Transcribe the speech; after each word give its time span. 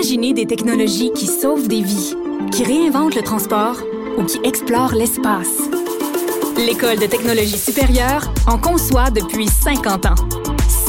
Imaginez 0.00 0.32
des 0.32 0.46
technologies 0.46 1.12
qui 1.12 1.26
sauvent 1.26 1.68
des 1.68 1.82
vies, 1.82 2.14
qui 2.52 2.64
réinventent 2.64 3.14
le 3.14 3.20
transport 3.20 3.76
ou 4.16 4.24
qui 4.24 4.40
explorent 4.44 4.94
l'espace. 4.94 5.58
L'École 6.56 6.98
de 6.98 7.04
technologie 7.04 7.58
supérieure 7.58 8.32
en 8.46 8.56
conçoit 8.56 9.10
depuis 9.10 9.46
50 9.46 10.06
ans. 10.06 10.14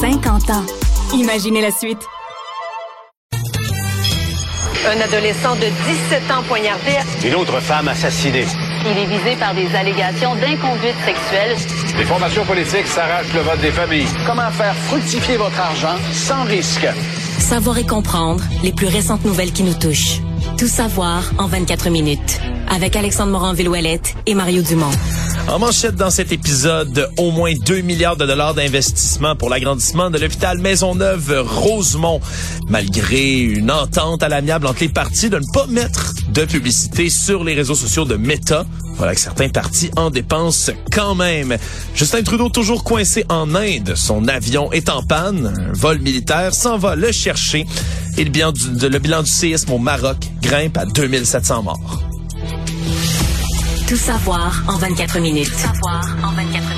50 0.00 0.48
ans. 0.48 0.64
Imaginez 1.12 1.60
la 1.60 1.70
suite. 1.70 1.98
Un 4.86 4.98
adolescent 4.98 5.56
de 5.56 5.66
17 5.66 6.30
ans 6.30 6.42
poignardé. 6.48 6.92
Une 7.22 7.34
autre 7.34 7.60
femme 7.60 7.88
assassinée. 7.88 8.46
Il 8.86 8.96
est 8.96 9.18
visé 9.18 9.36
par 9.36 9.54
des 9.54 9.68
allégations 9.76 10.34
d'inconduite 10.36 10.96
sexuelle. 11.04 11.58
Les 11.98 12.06
formations 12.06 12.46
politiques 12.46 12.86
s'arrachent 12.86 13.34
le 13.34 13.40
vote 13.40 13.60
des 13.60 13.72
familles. 13.72 14.08
Comment 14.26 14.50
faire 14.52 14.74
fructifier 14.74 15.36
votre 15.36 15.60
argent 15.60 15.98
sans 16.14 16.44
risque? 16.44 16.88
Savoir 17.38 17.78
et 17.78 17.86
comprendre 17.86 18.42
les 18.62 18.72
plus 18.72 18.86
récentes 18.86 19.24
nouvelles 19.24 19.52
qui 19.52 19.62
nous 19.62 19.74
touchent. 19.74 20.20
Tout 20.58 20.66
savoir 20.66 21.22
en 21.38 21.46
24 21.46 21.90
minutes. 21.90 22.40
Avec 22.68 22.96
Alexandre 22.96 23.32
Morin-Villouellette 23.32 24.14
et 24.26 24.34
Mario 24.34 24.62
Dumont. 24.62 24.90
En 25.48 25.58
manchette 25.58 25.96
dans 25.96 26.10
cet 26.10 26.32
épisode, 26.32 27.10
au 27.18 27.30
moins 27.30 27.52
2 27.54 27.80
milliards 27.80 28.16
de 28.16 28.26
dollars 28.26 28.54
d'investissement 28.54 29.34
pour 29.34 29.50
l'agrandissement 29.50 30.08
de 30.08 30.18
l'hôpital 30.18 30.58
Maisonneuve-Rosemont. 30.58 32.20
Malgré 32.68 33.40
une 33.40 33.70
entente 33.70 34.22
à 34.22 34.28
l'amiable 34.28 34.66
entre 34.66 34.80
les 34.80 34.88
partis 34.88 35.30
de 35.30 35.38
ne 35.38 35.52
pas 35.52 35.66
mettre 35.66 36.14
de 36.32 36.44
publicité 36.44 37.10
sur 37.10 37.44
les 37.44 37.54
réseaux 37.54 37.74
sociaux 37.74 38.04
de 38.04 38.16
Meta, 38.16 38.64
voilà 38.96 39.14
que 39.14 39.20
certains 39.20 39.48
partis 39.48 39.90
en 39.96 40.10
dépensent 40.10 40.72
quand 40.90 41.14
même. 41.14 41.56
Justin 41.94 42.22
Trudeau 42.22 42.48
toujours 42.48 42.84
coincé 42.84 43.24
en 43.28 43.54
Inde. 43.54 43.94
Son 43.96 44.28
avion 44.28 44.72
est 44.72 44.88
en 44.88 45.02
panne. 45.02 45.52
Un 45.58 45.72
vol 45.72 45.98
militaire 45.98 46.54
s'en 46.54 46.78
va 46.78 46.96
le 46.96 47.12
chercher. 47.12 47.66
Et 48.16 48.24
le 48.24 48.30
bilan 48.30 48.52
du, 49.22 49.30
séisme 49.30 49.72
au 49.72 49.78
Maroc 49.78 50.18
grimpe 50.40 50.76
à 50.76 50.86
2700 50.86 51.62
morts. 51.62 52.02
Tout 53.88 53.96
savoir 53.96 54.62
en 54.68 54.78
24 54.78 55.20
minutes. 55.20 55.50
Tout 55.50 55.58
savoir 55.58 56.16
en 56.22 56.32
24 56.32 56.52
minutes. 56.52 56.71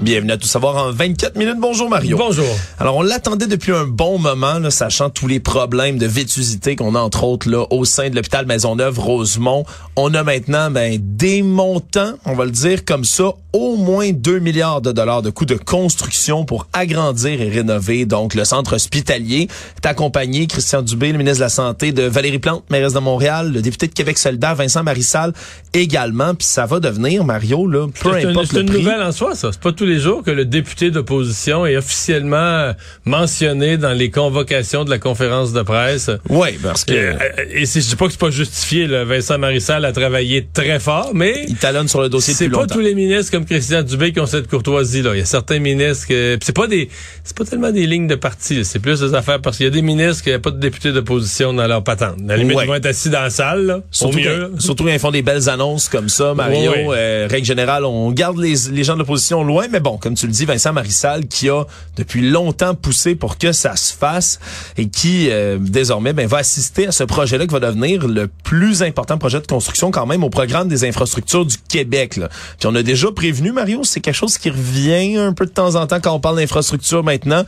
Bienvenue 0.00 0.30
à 0.32 0.36
Tout 0.36 0.46
savoir 0.46 0.76
en 0.76 0.92
24 0.92 1.34
minutes. 1.36 1.56
Bonjour 1.58 1.90
Mario. 1.90 2.16
Bonjour. 2.16 2.46
Alors 2.78 2.96
on 2.96 3.02
l'attendait 3.02 3.48
depuis 3.48 3.72
un 3.72 3.84
bon 3.84 4.16
moment, 4.18 4.60
là, 4.60 4.70
sachant 4.70 5.10
tous 5.10 5.26
les 5.26 5.40
problèmes 5.40 5.98
de 5.98 6.06
vétusité 6.06 6.76
qu'on 6.76 6.94
a 6.94 7.00
entre 7.00 7.24
autres 7.24 7.50
là 7.50 7.66
au 7.70 7.84
sein 7.84 8.08
de 8.08 8.14
l'hôpital 8.14 8.46
Maisonneuve-Rosemont. 8.46 9.64
On 9.96 10.14
a 10.14 10.22
maintenant 10.22 10.70
ben, 10.70 10.98
des 11.00 11.42
montants, 11.42 12.12
on 12.24 12.34
va 12.34 12.44
le 12.44 12.52
dire 12.52 12.84
comme 12.84 13.04
ça, 13.04 13.32
au 13.52 13.76
moins 13.76 14.12
2 14.12 14.38
milliards 14.38 14.80
de 14.80 14.92
dollars 14.92 15.22
de 15.22 15.30
coûts 15.30 15.46
de 15.46 15.56
construction 15.56 16.44
pour 16.44 16.68
agrandir 16.72 17.42
et 17.42 17.48
rénover 17.48 18.06
donc 18.06 18.34
le 18.34 18.44
centre 18.44 18.76
hospitalier. 18.76 19.48
Est 19.78 19.86
accompagné 19.86 20.46
Christian 20.46 20.82
Dubé, 20.82 21.10
le 21.10 21.18
ministre 21.18 21.38
de 21.38 21.44
la 21.44 21.48
Santé, 21.48 21.90
de 21.90 22.04
Valérie 22.04 22.38
Plante, 22.38 22.62
mairesse 22.70 22.92
de 22.92 23.00
Montréal, 23.00 23.50
le 23.52 23.62
député 23.62 23.88
de 23.88 23.92
Québec 23.94 24.16
solidaire 24.16 24.54
Vincent 24.54 24.84
Marissal 24.84 25.32
également. 25.74 26.36
Puis 26.36 26.46
ça 26.46 26.66
va 26.66 26.78
devenir 26.78 27.24
Mario 27.24 27.66
là, 27.66 27.88
peu 28.00 28.10
C'est 28.12 28.22
une, 28.22 28.28
importe 28.30 28.46
c'est 28.46 28.54
le 28.54 28.60
une 28.62 28.68
prix. 28.68 28.78
nouvelle 28.78 29.02
en 29.02 29.10
soi, 29.12 29.34
ça. 29.34 29.50
C'est 29.50 29.60
pas 29.60 29.72
tous 29.72 29.87
les 29.88 29.98
jours 29.98 30.22
que 30.22 30.30
le 30.30 30.44
député 30.44 30.90
d'opposition 30.90 31.66
est 31.66 31.76
officiellement 31.76 32.72
mentionné 33.04 33.76
dans 33.76 33.92
les 33.92 34.10
convocations 34.10 34.84
de 34.84 34.90
la 34.90 34.98
conférence 34.98 35.52
de 35.52 35.62
presse. 35.62 36.10
Oui, 36.28 36.58
parce 36.62 36.84
que 36.84 36.92
Euh, 36.94 37.14
Et, 37.52 37.66
si 37.66 37.80
je 37.80 37.88
dis 37.88 37.96
pas 37.96 38.06
que 38.06 38.12
c'est 38.12 38.20
pas 38.20 38.30
justifié, 38.30 38.86
là, 38.86 39.04
Vincent 39.04 39.38
Marissal 39.38 39.84
a 39.84 39.92
travaillé 39.92 40.46
très 40.52 40.78
fort, 40.78 41.12
mais 41.14 41.44
il 41.48 41.56
talonne 41.56 41.88
sur 41.88 42.00
le 42.02 42.08
dossier 42.08 42.34
c'est 42.34 42.48
pas 42.48 42.60
longtemps. 42.60 42.74
tous 42.74 42.80
les 42.80 42.94
ministres 42.94 43.32
comme 43.32 43.44
Christian 43.46 43.82
Dubé 43.82 44.12
qui 44.12 44.20
ont 44.20 44.26
cette 44.26 44.48
courtoisie 44.48 45.02
là. 45.02 45.10
Il 45.14 45.18
y 45.18 45.22
a 45.22 45.24
certains 45.24 45.58
ministres 45.58 46.06
que 46.08 46.36
puis 46.36 46.44
c'est 46.46 46.54
pas 46.56 46.66
des 46.66 46.88
c'est 47.24 47.36
pas 47.36 47.44
tellement 47.44 47.70
des 47.72 47.86
lignes 47.86 48.06
de 48.06 48.14
parti, 48.14 48.64
c'est 48.64 48.78
plus 48.78 49.00
des 49.00 49.14
affaires 49.14 49.40
parce 49.40 49.56
qu'il 49.56 49.64
y 49.64 49.68
a 49.68 49.72
des 49.72 49.82
ministres 49.82 50.22
qui 50.24 50.30
n'ont 50.32 50.40
pas 50.40 50.50
de 50.50 50.58
députés 50.60 50.92
d'opposition 50.92 51.52
dans 51.52 51.66
leur 51.66 51.82
patente. 51.82 52.16
À 52.28 52.32
la 52.32 52.36
limite, 52.36 52.56
Ouais. 52.56 52.64
ils 52.64 52.68
vont 52.68 52.74
être 52.74 52.86
assis 52.86 53.10
dans 53.10 53.20
la 53.22 53.30
salle, 53.30 53.66
là, 53.66 53.76
au 53.78 53.82
Surtout, 53.90 54.18
mieux. 54.18 54.50
quand, 54.52 54.60
surtout 54.60 54.88
ils 54.88 54.98
font 54.98 55.10
des 55.10 55.22
belles 55.22 55.48
annonces 55.48 55.88
comme 55.88 56.08
ça, 56.08 56.34
Mario. 56.34 56.72
Euh, 56.92 57.26
règle 57.30 57.46
générale, 57.46 57.84
on 57.84 58.10
garde 58.10 58.38
les, 58.38 58.54
les 58.72 58.84
gens 58.84 58.94
de 58.94 59.00
l'opposition 59.00 59.42
loin, 59.44 59.66
mais 59.70 59.77
bon, 59.80 59.98
comme 59.98 60.14
tu 60.14 60.26
le 60.26 60.32
dis, 60.32 60.44
Vincent 60.44 60.72
Marissal, 60.72 61.26
qui 61.26 61.48
a 61.48 61.64
depuis 61.96 62.28
longtemps 62.30 62.74
poussé 62.74 63.14
pour 63.14 63.38
que 63.38 63.52
ça 63.52 63.76
se 63.76 63.92
fasse 63.92 64.38
et 64.76 64.88
qui 64.88 65.30
euh, 65.30 65.58
désormais 65.60 66.12
ben, 66.12 66.26
va 66.26 66.38
assister 66.38 66.86
à 66.86 66.92
ce 66.92 67.04
projet-là 67.04 67.46
qui 67.46 67.52
va 67.52 67.60
devenir 67.60 68.06
le 68.06 68.28
plus 68.28 68.82
important 68.82 69.18
projet 69.18 69.40
de 69.40 69.46
construction 69.46 69.90
quand 69.90 70.06
même 70.06 70.24
au 70.24 70.30
programme 70.30 70.68
des 70.68 70.84
infrastructures 70.84 71.44
du 71.46 71.56
Québec. 71.68 72.16
Là. 72.16 72.28
Puis 72.58 72.66
on 72.68 72.74
a 72.74 72.82
déjà 72.82 73.10
prévenu, 73.12 73.52
Mario, 73.52 73.82
c'est 73.84 74.00
quelque 74.00 74.14
chose 74.14 74.38
qui 74.38 74.50
revient 74.50 75.16
un 75.16 75.32
peu 75.32 75.46
de 75.46 75.50
temps 75.50 75.74
en 75.74 75.86
temps 75.86 76.00
quand 76.00 76.12
on 76.12 76.20
parle 76.20 76.36
d'infrastructure 76.36 77.02
maintenant. 77.04 77.44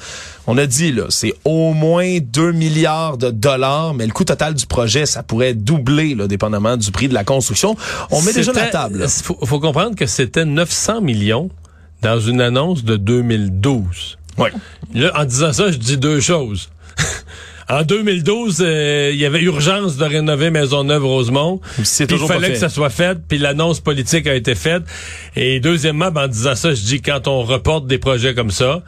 On 0.47 0.59
a 0.59 0.67
dit, 0.67 0.93
là, 0.93 1.05
c'est 1.11 1.35
au 1.45 1.73
moins 1.73 2.19
2 2.21 2.53
milliards 2.53 3.19
de 3.19 3.31
dollars, 3.31 3.95
mais 3.95 4.07
le 4.07 4.13
coût 4.13 4.25
total 4.25 4.55
du 4.55 4.67
projet, 4.67 5.07
ça 5.07 5.23
pourrait 5.23 5.55
doubler, 5.55 6.15
là, 6.15 6.27
dépendamment 6.27 6.77
du 6.77 6.91
prix 6.91 7.09
de 7.09 7.15
la 7.15 7.25
construction. 7.25 7.77
On 8.11 8.21
met 8.23 8.33
déjà 8.33 8.53
la 8.53 8.61
C'était- 8.61 8.73
table. 8.73 9.09
Faut, 9.09 9.39
faut 9.45 9.61
comprendre 9.61 9.95
que 9.95 10.07
c'était 10.07 10.45
900 10.45 11.01
millions 11.01 11.51
dans 12.03 12.21
une 12.21 12.41
annonce 12.41 12.85
de 12.85 12.97
2012. 12.97 14.19
Ouais. 14.39 14.51
Là, 14.95 15.13
en 15.17 15.25
disant 15.25 15.53
ça, 15.53 15.71
je 15.71 15.77
dis 15.77 15.97
deux 15.99 16.21
choses. 16.21 16.71
en 17.69 17.83
2012, 17.83 18.59
euh, 18.61 19.11
il 19.13 19.19
y 19.19 19.25
avait 19.27 19.43
urgence 19.43 19.97
de 19.97 20.05
rénover 20.05 20.51
Maisonneuve-Rosemont. 20.51 21.61
C'est 21.85 22.11
Il 22.11 22.19
pas 22.19 22.27
fallait 22.27 22.47
fait. 22.49 22.53
que 22.55 22.59
ça 22.59 22.69
soit 22.69 22.91
fait, 22.91 23.19
puis 23.29 23.39
l'annonce 23.39 23.81
politique 23.81 24.27
a 24.27 24.35
été 24.35 24.55
faite. 24.55 24.83
Et 25.37 25.61
deuxièmement, 25.61 26.11
ben, 26.11 26.25
en 26.25 26.29
disant 26.29 26.55
ça, 26.55 26.75
je 26.75 26.83
dis 26.83 27.01
quand 27.03 27.29
on 27.29 27.43
reporte 27.43 27.87
des 27.87 27.99
projets 27.99 28.35
comme 28.35 28.51
ça, 28.51 28.83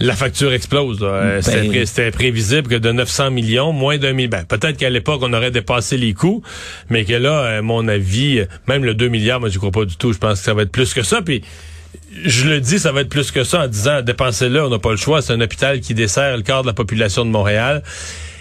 la 0.00 0.16
facture 0.16 0.52
explose. 0.52 0.98
Euh, 1.02 1.40
C'était 1.42 1.68
Ben- 1.68 1.84
pré- 1.86 2.10
prévisible 2.10 2.68
que 2.68 2.74
de 2.74 2.90
900 2.90 3.30
millions, 3.30 3.72
moins 3.72 3.96
d'un 3.98 4.12
milliard. 4.12 4.42
Ben, 4.48 4.58
peut-être 4.58 4.76
qu'à 4.76 4.90
l'époque, 4.90 5.20
on 5.22 5.32
aurait 5.32 5.52
dépassé 5.52 5.96
les 5.96 6.14
coûts, 6.14 6.42
mais 6.90 7.04
que 7.04 7.12
là, 7.12 7.58
à 7.58 7.62
mon 7.62 7.86
avis, 7.88 8.40
même 8.66 8.84
le 8.84 8.94
2 8.94 9.08
milliards, 9.08 9.38
moi, 9.40 9.50
je 9.50 9.58
crois 9.58 9.70
pas 9.70 9.84
du 9.84 9.96
tout. 9.96 10.12
Je 10.12 10.18
pense 10.18 10.38
que 10.40 10.44
ça 10.44 10.54
va 10.54 10.62
être 10.62 10.72
plus 10.72 10.94
que 10.94 11.02
ça. 11.04 11.22
Puis, 11.22 11.42
je 12.24 12.48
le 12.48 12.60
dis, 12.60 12.78
ça 12.78 12.92
va 12.92 13.00
être 13.02 13.08
plus 13.08 13.30
que 13.30 13.44
ça 13.44 13.64
en 13.64 13.68
disant, 13.68 14.02
dépensez-le, 14.02 14.64
on 14.64 14.70
n'a 14.70 14.78
pas 14.78 14.90
le 14.90 14.96
choix. 14.96 15.22
C'est 15.22 15.32
un 15.32 15.40
hôpital 15.40 15.80
qui 15.80 15.94
dessert 15.94 16.36
le 16.36 16.42
quart 16.42 16.62
de 16.62 16.66
la 16.66 16.72
population 16.72 17.24
de 17.24 17.30
Montréal 17.30 17.82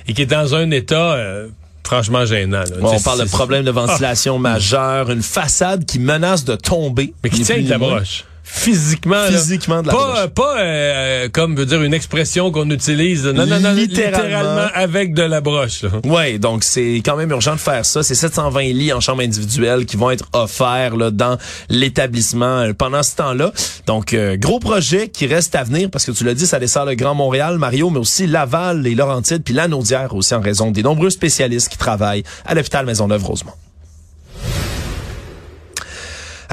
et 0.08 0.14
qui 0.14 0.22
est 0.22 0.28
dans 0.28 0.56
un 0.56 0.72
état 0.72 1.14
euh, 1.14 1.47
franchement 1.86 2.25
gênant. 2.25 2.59
là. 2.59 2.78
on 2.81 3.00
parle 3.00 3.19
de 3.19 3.30
problèmes 3.30 3.66
de 3.66 3.72
ventilation 3.72 4.40
majeurs, 4.40 5.09
une 5.12 5.24
façade 5.24 5.86
qui 5.86 6.00
menace 6.00 6.46
de 6.46 6.56
tomber. 6.56 7.13
Mais 7.24 7.30
qui 7.30 7.42
tient 7.42 7.62
de 7.62 7.69
la 7.69 7.78
broche. 7.78 8.25
Physiquement, 8.56 9.16
là. 9.16 9.81
De 9.81 9.88
la 9.88 9.91
pas, 9.91 10.28
broche. 10.28 10.28
Pas 10.30 10.59
euh, 10.62 11.30
comme 11.34 11.56
veut 11.56 11.66
dire 11.66 11.81
une 11.81 11.94
expression 11.94 12.52
qu'on 12.52 12.69
utilise. 12.69 13.25
Non, 13.25 13.46
non, 13.46 13.59
non, 13.59 13.74
Littéralement. 13.74 14.24
littéralement, 14.24 14.68
avec 14.74 15.14
de 15.14 15.24
la 15.24 15.41
broche. 15.41 15.81
là. 15.81 15.90
Ouais, 16.06 16.38
donc 16.38 16.63
c'est 16.63 17.02
quand 17.03 17.16
même 17.18 17.31
urgent 17.31 17.53
de 17.56 17.59
faire 17.59 17.84
ça. 17.86 18.03
C'est 18.03 18.16
720 18.16 18.62
lits 18.74 18.94
en 18.94 19.00
chambre 19.02 19.22
individuelle 19.24 19.86
qui 19.86 19.97
vont 19.97 20.12
être 20.12 20.25
offerts 20.34 20.96
là, 20.96 21.09
dans 21.12 21.38
l'établissement 21.69 22.59
euh, 22.59 22.74
pendant 22.74 23.03
ce 23.03 23.16
temps-là. 23.16 23.52
Donc 23.88 24.13
euh, 24.13 24.38
gros 24.38 24.59
projet 24.59 25.09
qui 25.09 25.25
reste 25.25 25.56
à 25.56 25.63
venir 25.63 25.90
parce 25.90 26.06
que 26.06 26.12
tu 26.12 26.24
l'as 26.24 26.36
dit, 26.36 26.46
ça 26.46 26.59
dessert 26.59 26.86
le 26.86 26.94
Grand 26.96 27.16
Montréal, 27.16 27.58
Mario, 27.58 27.90
mais 27.90 28.00
aussi 28.00 28.28
Laval, 28.28 28.81
les 28.81 28.96
Laurentides, 28.96 29.44
puis 29.44 29.53
la 29.53 29.68
Naudière 29.68 30.13
aussi 30.16 30.36
en 30.36 30.42
raison 30.42 30.72
des 30.72 30.84
nombreux 30.84 31.09
spécialistes 31.09 31.69
qui 31.69 31.78
travaillent 31.78 32.24
à 32.46 32.53
l'hôpital 32.53 32.86
Maisonneuve-Rosemont. 32.86 33.53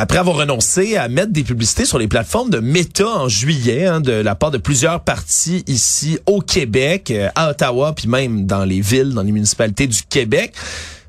Après 0.03 0.17
avoir 0.17 0.37
renoncé 0.37 0.97
à 0.97 1.09
mettre 1.09 1.31
des 1.31 1.45
publicités 1.45 1.85
sur 1.85 1.99
les 1.99 2.09
plateformes 2.09 2.49
de 2.49 2.59
Meta 2.59 3.07
en 3.07 3.29
juillet, 3.29 3.85
hein, 3.85 4.01
de 4.01 4.13
la 4.13 4.35
part 4.35 4.51
de 4.51 4.57
plusieurs 4.57 5.05
partis 5.05 5.63
ici 5.67 6.19
au 6.25 6.41
Québec, 6.41 7.11
euh, 7.11 7.29
à 7.35 7.51
Ottawa, 7.51 7.93
puis 7.95 8.09
même 8.09 8.47
dans 8.47 8.65
les 8.65 8.81
villes, 8.81 9.13
dans 9.13 9.23
les 9.23 9.31
municipalités 9.31 9.87
du 9.87 10.03
Québec, 10.09 10.55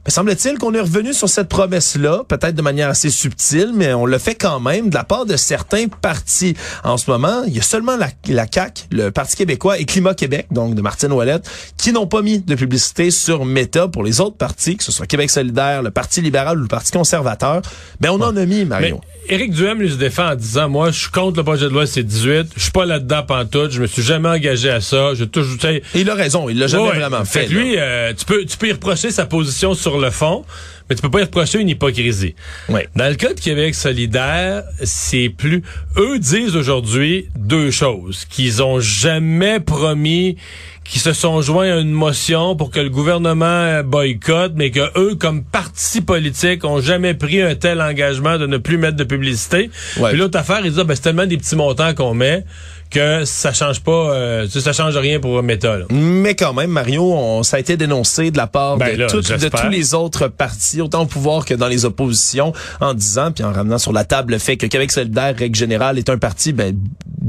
me 0.06 0.12
semble-t-il 0.12 0.58
qu'on 0.58 0.74
est 0.74 0.80
revenu 0.80 1.14
sur 1.14 1.30
cette 1.30 1.48
promesse-là, 1.48 2.24
peut-être 2.28 2.56
de 2.56 2.62
manière 2.62 2.90
assez 2.90 3.12
subtile, 3.12 3.72
mais 3.76 3.94
on 3.94 4.06
le 4.06 4.18
fait 4.18 4.36
quand 4.36 4.60
même 4.60 4.90
de 4.90 4.96
la 4.96 5.04
part 5.04 5.26
de 5.26 5.38
certains 5.38 5.88
partis. 5.88 6.56
En 6.84 6.98
ce 6.98 7.10
moment, 7.10 7.44
il 7.46 7.56
y 7.56 7.60
a 7.60 7.62
seulement 7.62 7.98
la, 7.98 8.08
la 8.28 8.46
CAQ, 8.52 8.86
le 8.92 9.12
Parti 9.12 9.36
québécois 9.36 9.78
et 9.78 9.86
Climat 9.86 10.16
Québec, 10.16 10.48
donc 10.50 10.74
de 10.74 10.82
Martine 10.82 11.12
Ouellette, 11.12 11.48
qui 11.78 11.92
n'ont 11.94 12.08
pas 12.08 12.22
mis 12.24 12.40
de 12.40 12.56
publicité 12.56 13.12
sur 13.12 13.46
Meta 13.46 13.88
pour 13.88 14.04
les 14.04 14.22
autres 14.22 14.38
partis, 14.38 14.76
que 14.76 14.84
ce 14.84 14.92
soit 14.92 15.06
Québec 15.06 15.30
solidaire, 15.30 15.84
le 15.84 15.92
Parti 15.92 16.22
libéral 16.22 16.58
ou 16.58 16.62
le 16.64 16.68
Parti 16.68 16.92
conservateur. 16.92 17.62
Ben, 18.00 18.10
on 18.10 18.22
en 18.22 18.36
a 18.36 18.46
mis, 18.46 18.60
Mais 18.60 18.66
Mario. 18.66 19.02
Éric 19.30 19.52
Duhem 19.54 19.80
lui 19.80 19.90
se 19.92 19.96
défend 19.96 20.32
en 20.32 20.36
disant 20.36 20.68
moi 20.68 20.92
je 20.92 21.00
suis 21.00 21.10
contre 21.12 21.38
le 21.38 21.44
projet 21.44 21.66
de 21.66 21.70
loi 21.70 21.86
C18, 21.86 22.48
je 22.56 22.62
suis 22.62 22.72
pas 22.72 22.86
là-dedans 22.86 23.24
pantoute, 23.24 23.72
je 23.72 23.82
me 23.82 23.88
suis 23.88 24.02
jamais 24.02 24.28
engagé 24.30 24.70
à 24.70 24.82
ça, 24.82 25.14
je 25.14 25.24
toujours 25.26 25.58
il 25.96 26.10
a 26.10 26.16
raison, 26.16 26.50
il 26.50 26.58
l'a 26.60 26.68
jamais 26.68 26.84
Ouais, 26.90 26.96
vraiment 27.00 27.24
fait. 27.24 27.46
que 27.46 27.52
lui, 27.54 27.76
euh, 27.78 28.14
tu 28.18 28.26
peux 28.26 28.44
tu 28.46 28.58
peux 28.58 28.68
y 28.68 28.72
reprocher 28.72 29.12
sa 29.12 29.26
position 29.26 29.74
sur 29.76 30.00
le 30.00 30.10
fond, 30.10 30.44
mais 30.92 30.96
tu 30.96 31.02
peux 31.02 31.10
pas 31.10 31.22
y 31.22 31.24
reprocher 31.24 31.62
une 31.62 31.70
hypocrisie. 31.70 32.36
Ouais. 32.68 32.90
Dans 32.98 33.08
le 33.08 33.16
cas 33.16 33.34
de 33.34 33.40
Québec 33.40 33.76
solidaire, 33.76 34.64
c'est 34.84 35.30
plus 35.30 35.64
eux 35.96 36.20
disent 36.20 36.58
aujourd'hui 36.58 37.30
deux 37.38 37.72
choses 37.72 38.26
qu'ils 38.26 38.62
ont 38.62 38.82
jamais 38.82 39.62
promis 39.62 40.36
qui 40.84 41.00
se 41.00 41.14
sont 41.14 41.42
joints 41.42 41.72
à 41.72 41.80
une 41.80 41.92
motion 41.92 42.58
pour 42.58 42.72
que 42.72 42.82
le 42.82 42.90
gouvernement 42.90 43.82
boycotte, 43.86 44.52
mais 44.58 44.70
que 44.72 44.82
eux, 45.00 45.16
comme 45.16 45.46
parti 45.46 46.02
politique, 46.02 46.66
ont 46.66 46.82
jamais 46.82 47.14
pris 47.14 47.42
un 47.42 47.56
tel 47.56 47.82
engagement 47.82 48.38
de 48.38 48.48
ne 48.48 48.58
plus 48.58 48.78
mettre 48.78 48.98
de 48.98 49.06
publicité. 49.06 49.72
Ouais. 49.96 50.10
Puis 50.10 50.20
l'autre 50.20 50.38
affaire, 50.38 50.60
ils 50.66 50.72
disent, 50.72 50.80
ah, 50.80 50.84
ben, 50.84 50.96
c'est 50.96 51.04
tellement 51.04 51.26
des 51.26 51.38
petits 51.38 51.56
montants 51.56 51.94
qu'on 51.94 52.14
met 52.14 52.44
que 52.92 53.26
ça 53.26 53.54
change 53.54 53.82
pas, 53.82 54.14
euh, 54.14 54.48
ça 54.48 54.74
change 54.74 54.96
rien 54.98 55.20
pour 55.20 55.42
Meta. 55.42 55.80
Là. 55.80 55.86
Mais 55.90 56.36
quand 56.36 56.54
même, 56.54 56.70
Mario, 56.70 57.12
on, 57.14 57.42
ça 57.42 57.58
a 57.58 57.60
été 57.60 57.78
dénoncé 57.78 58.30
de 58.30 58.38
la 58.38 58.48
part 58.48 58.78
Ben 58.78 58.96
de, 58.96 59.02
là, 59.02 59.08
tous 59.08 59.70
les 59.70 59.94
autres 59.94 60.28
partis, 60.28 60.82
autant 60.82 61.04
au 61.04 61.06
pouvoir 61.06 61.46
que 61.46 61.54
dans 61.54 61.68
les 61.68 61.86
oppositions, 61.86 62.54
en 62.80 62.94
disant, 62.94 63.32
puis 63.32 63.44
en 63.44 63.52
ramenant 63.52 63.78
sur 63.78 63.94
la 63.94 64.04
table 64.04 64.34
le 64.34 64.40
fait 64.40 64.58
que 64.58 64.68
Québec 64.68 64.92
solidaire, 64.92 65.36
règle 65.36 65.56
générale, 65.56 65.98
est 65.98 66.10
un 66.10 66.18
parti 66.18 66.54
ben, 66.54 66.76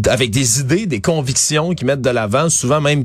avec 0.09 0.31
des 0.31 0.61
idées, 0.61 0.87
des 0.87 1.01
convictions 1.01 1.75
qui 1.75 1.85
mettent 1.85 2.03
de 2.03 2.11
l'avant, 2.11 2.51
souvent 2.51 2.81
même 2.81 3.05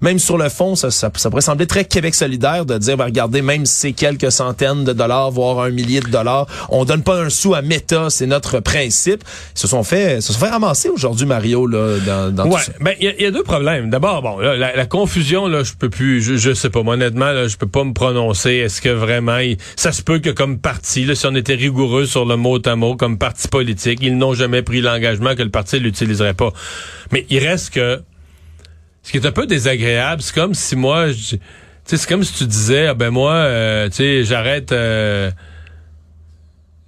même 0.00 0.18
sur 0.18 0.38
le 0.38 0.48
fond, 0.48 0.74
ça, 0.74 0.90
ça, 0.90 1.10
ça 1.16 1.30
pourrait 1.30 1.42
sembler 1.42 1.66
très 1.66 1.84
Québec 1.84 2.14
solidaire 2.14 2.64
de 2.66 2.78
dire, 2.78 2.96
ben, 2.96 3.04
regardez, 3.06 3.42
même 3.42 3.66
si 3.66 3.74
c'est 3.76 3.92
quelques 3.92 4.30
centaines 4.32 4.84
de 4.84 4.92
dollars, 4.92 5.30
voire 5.30 5.60
un 5.60 5.70
millier 5.70 6.00
de 6.00 6.08
dollars, 6.08 6.46
on 6.70 6.84
donne 6.84 7.02
pas 7.02 7.20
un 7.20 7.30
sou 7.30 7.54
à 7.54 7.62
Meta, 7.62 8.08
c'est 8.10 8.26
notre 8.26 8.60
principe. 8.60 9.22
Ils 9.56 9.58
se 9.60 9.66
sont 9.68 9.82
fait, 9.82 10.20
se 10.20 10.32
sont 10.32 10.38
fait 10.38 10.50
ramasser 10.50 10.88
aujourd'hui, 10.88 11.26
Mario, 11.26 11.66
là, 11.66 11.98
dans, 12.04 12.34
dans 12.34 12.44
Ouais, 12.46 12.58
tout 12.60 12.66
ça. 12.66 12.72
ben 12.80 12.94
il 13.00 13.04
y, 13.06 13.08
a- 13.08 13.14
il 13.16 13.22
y 13.22 13.26
a 13.26 13.30
deux 13.30 13.42
problèmes. 13.42 13.90
D'abord, 13.90 14.22
bon, 14.22 14.38
là, 14.38 14.56
la, 14.56 14.76
la 14.76 14.86
confusion 14.86 15.46
là, 15.48 15.62
je 15.64 15.72
peux 15.74 15.90
plus, 15.90 16.22
je, 16.22 16.36
je 16.36 16.54
sais 16.54 16.70
pas, 16.70 16.82
moi, 16.82 16.94
honnêtement, 16.94 17.32
là, 17.32 17.48
je 17.48 17.56
peux 17.56 17.66
pas 17.68 17.84
me 17.84 17.92
prononcer. 17.92 18.52
Est-ce 18.52 18.80
que 18.80 18.88
vraiment, 18.90 19.38
il- 19.38 19.56
ça 19.76 19.92
se 19.92 20.02
peut 20.02 20.18
que 20.18 20.30
comme 20.30 20.58
parti, 20.58 21.04
là, 21.04 21.14
si 21.14 21.26
on 21.26 21.34
était 21.34 21.54
rigoureux 21.54 22.06
sur 22.06 22.24
le 22.24 22.36
mot 22.36 22.58
à 22.64 22.76
mot, 22.76 22.96
comme 22.96 23.18
parti 23.18 23.48
politique, 23.48 23.98
ils 24.02 24.16
n'ont 24.16 24.34
jamais 24.34 24.62
pris 24.62 24.80
l'engagement 24.80 25.34
que 25.34 25.42
le 25.42 25.50
parti 25.50 25.78
l'utiliserait 25.78 26.34
pas. 26.34 26.52
Mais 27.12 27.26
il 27.30 27.38
reste 27.46 27.74
que, 27.74 28.00
ce 29.08 29.12
qui 29.12 29.16
est 29.16 29.26
un 29.26 29.32
peu 29.32 29.46
désagréable, 29.46 30.20
c'est 30.20 30.34
comme 30.34 30.52
si 30.52 30.76
moi, 30.76 31.08
je- 31.08 31.36
tu 31.36 31.38
sais, 31.86 31.96
c'est 31.96 32.06
comme 32.06 32.22
si 32.22 32.34
tu 32.34 32.44
disais, 32.44 32.88
ah 32.88 32.92
ben 32.94 33.08
moi, 33.08 33.32
euh, 33.32 33.88
tu 33.88 33.94
sais, 33.96 34.24
j'arrête. 34.24 34.70
euh, 34.72 35.30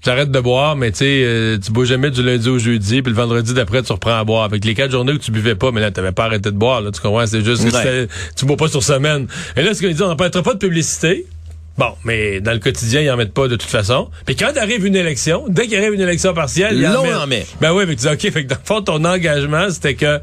J'arrête 0.04 0.30
de 0.30 0.40
boire, 0.40 0.76
mais 0.76 0.90
tu 0.92 0.98
sais, 0.98 1.22
euh, 1.24 1.58
tu 1.62 1.72
bois 1.72 1.84
jamais 1.84 2.10
du 2.10 2.22
lundi 2.22 2.48
au 2.48 2.58
jeudi, 2.58 3.02
puis 3.02 3.10
le 3.12 3.16
vendredi 3.16 3.52
d'après, 3.52 3.82
tu 3.82 3.92
reprends 3.92 4.18
à 4.18 4.24
boire. 4.24 4.44
Avec 4.44 4.64
les 4.64 4.72
quatre 4.74 4.90
journées 4.90 5.12
où 5.12 5.18
tu 5.18 5.30
buvais 5.30 5.54
pas, 5.56 5.72
mais 5.72 5.80
là, 5.82 5.90
t'avais 5.90 6.12
pas 6.12 6.24
arrêté 6.24 6.50
de 6.50 6.56
boire, 6.56 6.80
là, 6.80 6.90
tu 6.90 7.00
comprends? 7.02 7.26
C'est 7.26 7.44
juste 7.44 7.70
que 7.70 8.02
Ouais. 8.02 8.08
tu 8.34 8.46
bois 8.46 8.56
pas 8.56 8.68
sur 8.68 8.82
semaine. 8.82 9.26
Et 9.56 9.62
là, 9.62 9.74
ce 9.74 9.80
qu'ils 9.80 9.90
disent, 9.92 10.00
on 10.00 10.08
n'empêchera 10.08 10.42
pas 10.42 10.54
de 10.54 10.58
publicité. 10.58 11.26
Bon, 11.76 11.92
mais 12.04 12.40
dans 12.40 12.52
le 12.52 12.58
quotidien, 12.60 13.02
ils 13.02 13.10
en 13.10 13.16
mettent 13.18 13.34
pas 13.34 13.46
de 13.48 13.56
toute 13.56 13.70
façon. 13.70 14.10
Puis 14.24 14.36
quand 14.36 14.54
arrive 14.56 14.86
une 14.86 14.96
élection, 14.96 15.44
dès 15.48 15.66
qu'il 15.66 15.76
arrive 15.76 15.92
une 15.94 16.00
élection 16.00 16.32
partielle, 16.34 16.76
ils 16.78 16.86
en 16.86 17.04
en 17.22 17.26
met. 17.26 17.46
Ben 17.60 17.72
oui, 17.74 17.84
mais 17.86 17.94
tu 17.96 18.06
dis, 18.06 18.08
OK, 18.08 18.20
fait 18.20 18.44
que 18.44 18.48
dans 18.48 18.56
le 18.56 18.66
fond, 18.66 18.80
ton 18.80 19.04
engagement, 19.04 19.68
c'était 19.70 19.94
que 19.94 20.18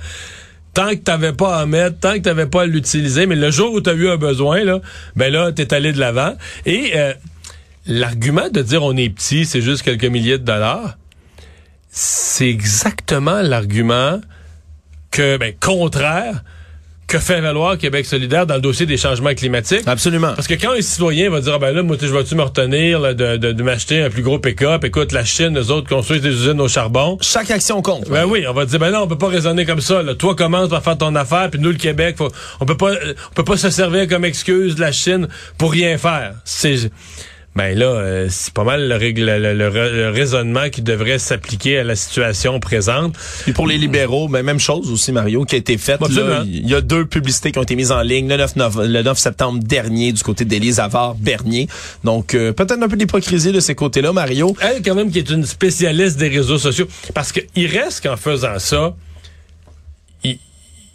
tant 0.74 0.90
que 0.90 0.96
t'avais 0.96 1.34
pas 1.34 1.60
à 1.60 1.66
mettre, 1.66 2.00
tant 2.00 2.14
que 2.14 2.20
t'avais 2.20 2.46
pas 2.46 2.64
à 2.64 2.66
l'utiliser, 2.66 3.26
mais 3.26 3.36
le 3.36 3.52
jour 3.52 3.74
où 3.74 3.82
t'as 3.82 3.94
eu 3.94 4.10
un 4.10 4.18
besoin, 4.18 4.64
là, 4.64 4.80
ben 5.16 5.32
là, 5.32 5.52
t'es 5.52 5.74
allé 5.74 5.92
de 5.92 6.00
l'avant. 6.00 6.36
Et 6.66 6.92
euh, 6.96 7.14
l'argument 7.88 8.50
de 8.50 8.62
dire 8.62 8.84
on 8.84 8.96
est 8.96 9.10
petit, 9.10 9.46
c'est 9.46 9.62
juste 9.62 9.82
quelques 9.82 10.06
milliers 10.06 10.38
de 10.38 10.44
dollars, 10.44 10.98
c'est 11.90 12.50
exactement 12.50 13.42
l'argument 13.42 14.22
que, 15.12 15.38
ben, 15.38 15.54
contraire 15.60 16.44
que 17.08 17.20
fait 17.20 17.40
valoir 17.40 17.78
Québec 17.78 18.06
solidaire 18.06 18.46
dans 18.46 18.56
le 18.56 18.62
dossier 18.62 18.86
des 18.86 18.98
changements 18.98 19.34
climatiques. 19.34 19.88
Absolument. 19.88 20.34
Parce 20.36 20.48
que 20.48 20.56
quand 20.56 20.72
un 20.72 20.82
citoyen 20.82 21.30
va 21.30 21.40
dire, 21.40 21.54
ah 21.56 21.60
ben 21.60 21.72
là, 21.72 21.82
moi, 21.82 21.96
je 22.00 22.08
vais-tu 22.08 22.36
me 22.36 22.44
retenir 22.44 23.00
là, 23.00 23.14
de, 23.14 23.38
de, 23.38 23.54
de 23.54 23.64
m'acheter 23.64 24.02
un 24.02 24.10
plus 24.10 24.24
gros 24.24 24.40
pick-up? 24.40 24.84
Écoute, 24.84 25.14
la 25.14 25.24
Chine, 25.24 25.58
eux 25.58 25.72
autres 25.72 25.88
construisent 25.88 26.22
des 26.22 26.34
usines 26.34 26.60
au 26.60 26.68
charbon. 26.68 27.18
Chaque 27.22 27.50
action 27.50 27.82
compte. 27.82 28.10
Ben 28.10 28.26
oui, 28.26 28.46
on 28.48 28.54
va 28.54 28.66
dire 28.66 28.80
ben 28.80 28.92
non, 28.92 29.04
on 29.04 29.08
peut 29.08 29.18
pas 29.18 29.30
raisonner 29.30 29.66
comme 29.66 29.82
ça. 29.82 30.04
Là. 30.04 30.16
Toi 30.16 30.36
commence 30.36 30.70
par 30.70 30.84
faire 30.84 30.98
ton 30.98 31.16
affaire, 31.16 31.50
puis 31.50 31.62
nous 31.62 31.70
le 31.70 31.78
Québec, 31.78 32.16
faut, 32.18 32.30
on 32.60 32.66
peut 32.66 32.78
pas, 32.78 32.92
euh, 32.92 33.14
on 33.32 33.34
peut 33.34 33.46
pas 33.46 33.58
se 33.58 33.70
servir 33.70 34.08
comme 34.08 34.26
excuse 34.26 34.76
de 34.76 34.82
la 34.82 34.92
Chine 34.92 35.30
pour 35.58 35.72
rien 35.72 35.98
faire. 35.98 36.34
C'est 36.44 36.92
ben 37.58 37.78
là, 37.78 37.86
euh, 37.88 38.28
c'est 38.30 38.54
pas 38.54 38.64
mal 38.64 38.88
le, 38.88 38.96
règle- 38.96 39.26
le- 39.26 39.40
le- 39.40 39.54
le 39.56 39.68
ra- 39.68 39.90
le 39.90 40.10
raisonnement 40.12 40.70
qui 40.70 40.82
devrait 40.84 41.18
s'appliquer 41.18 41.80
à 41.80 41.84
la 41.84 41.96
situation 41.96 42.60
présente. 42.60 43.16
Puis 43.44 43.52
pour 43.52 43.66
les 43.68 43.78
libéraux, 43.78 44.28
ben, 44.30 44.44
même 44.44 44.60
chose 44.60 44.92
aussi, 44.92 45.12
Mario, 45.12 45.44
qui 45.44 45.56
a 45.56 45.58
été 45.58 45.78
faite. 45.78 46.00
Il 46.46 46.70
y 46.70 46.76
a 46.76 46.82
deux 46.82 47.06
publicités 47.06 47.52
qui 47.52 47.58
ont 47.60 47.64
été 47.64 47.76
mises 47.76 47.92
en 47.92 48.02
ligne 48.02 48.30
le 48.30 48.38
9, 48.38 48.56
nov- 48.58 48.86
le 48.86 49.02
9 49.02 49.18
septembre 49.18 49.60
dernier 49.64 50.12
du 50.14 50.22
côté 50.22 50.46
d'Élise 50.46 50.80
Avard-Bernier. 50.80 51.68
Donc, 52.04 52.36
euh, 52.36 52.54
peut-être 52.54 52.82
un 52.82 52.88
peu 52.88 52.96
d'hypocrisie 52.96 53.52
de 53.52 53.60
ces 53.60 53.74
côtés-là, 53.76 54.14
Mario. 54.14 54.56
Elle, 54.62 54.84
quand 54.84 54.94
même, 54.96 55.10
qui 55.12 55.18
est 55.20 55.30
une 55.30 55.46
spécialiste 55.46 56.18
des 56.18 56.30
réseaux 56.30 56.60
sociaux. 56.60 56.88
Parce 57.16 57.32
que 57.32 57.40
il 57.56 57.66
reste 57.68 58.04
qu'en 58.04 58.18
faisant 58.18 58.60
ça, 58.60 58.96
il, 60.24 60.38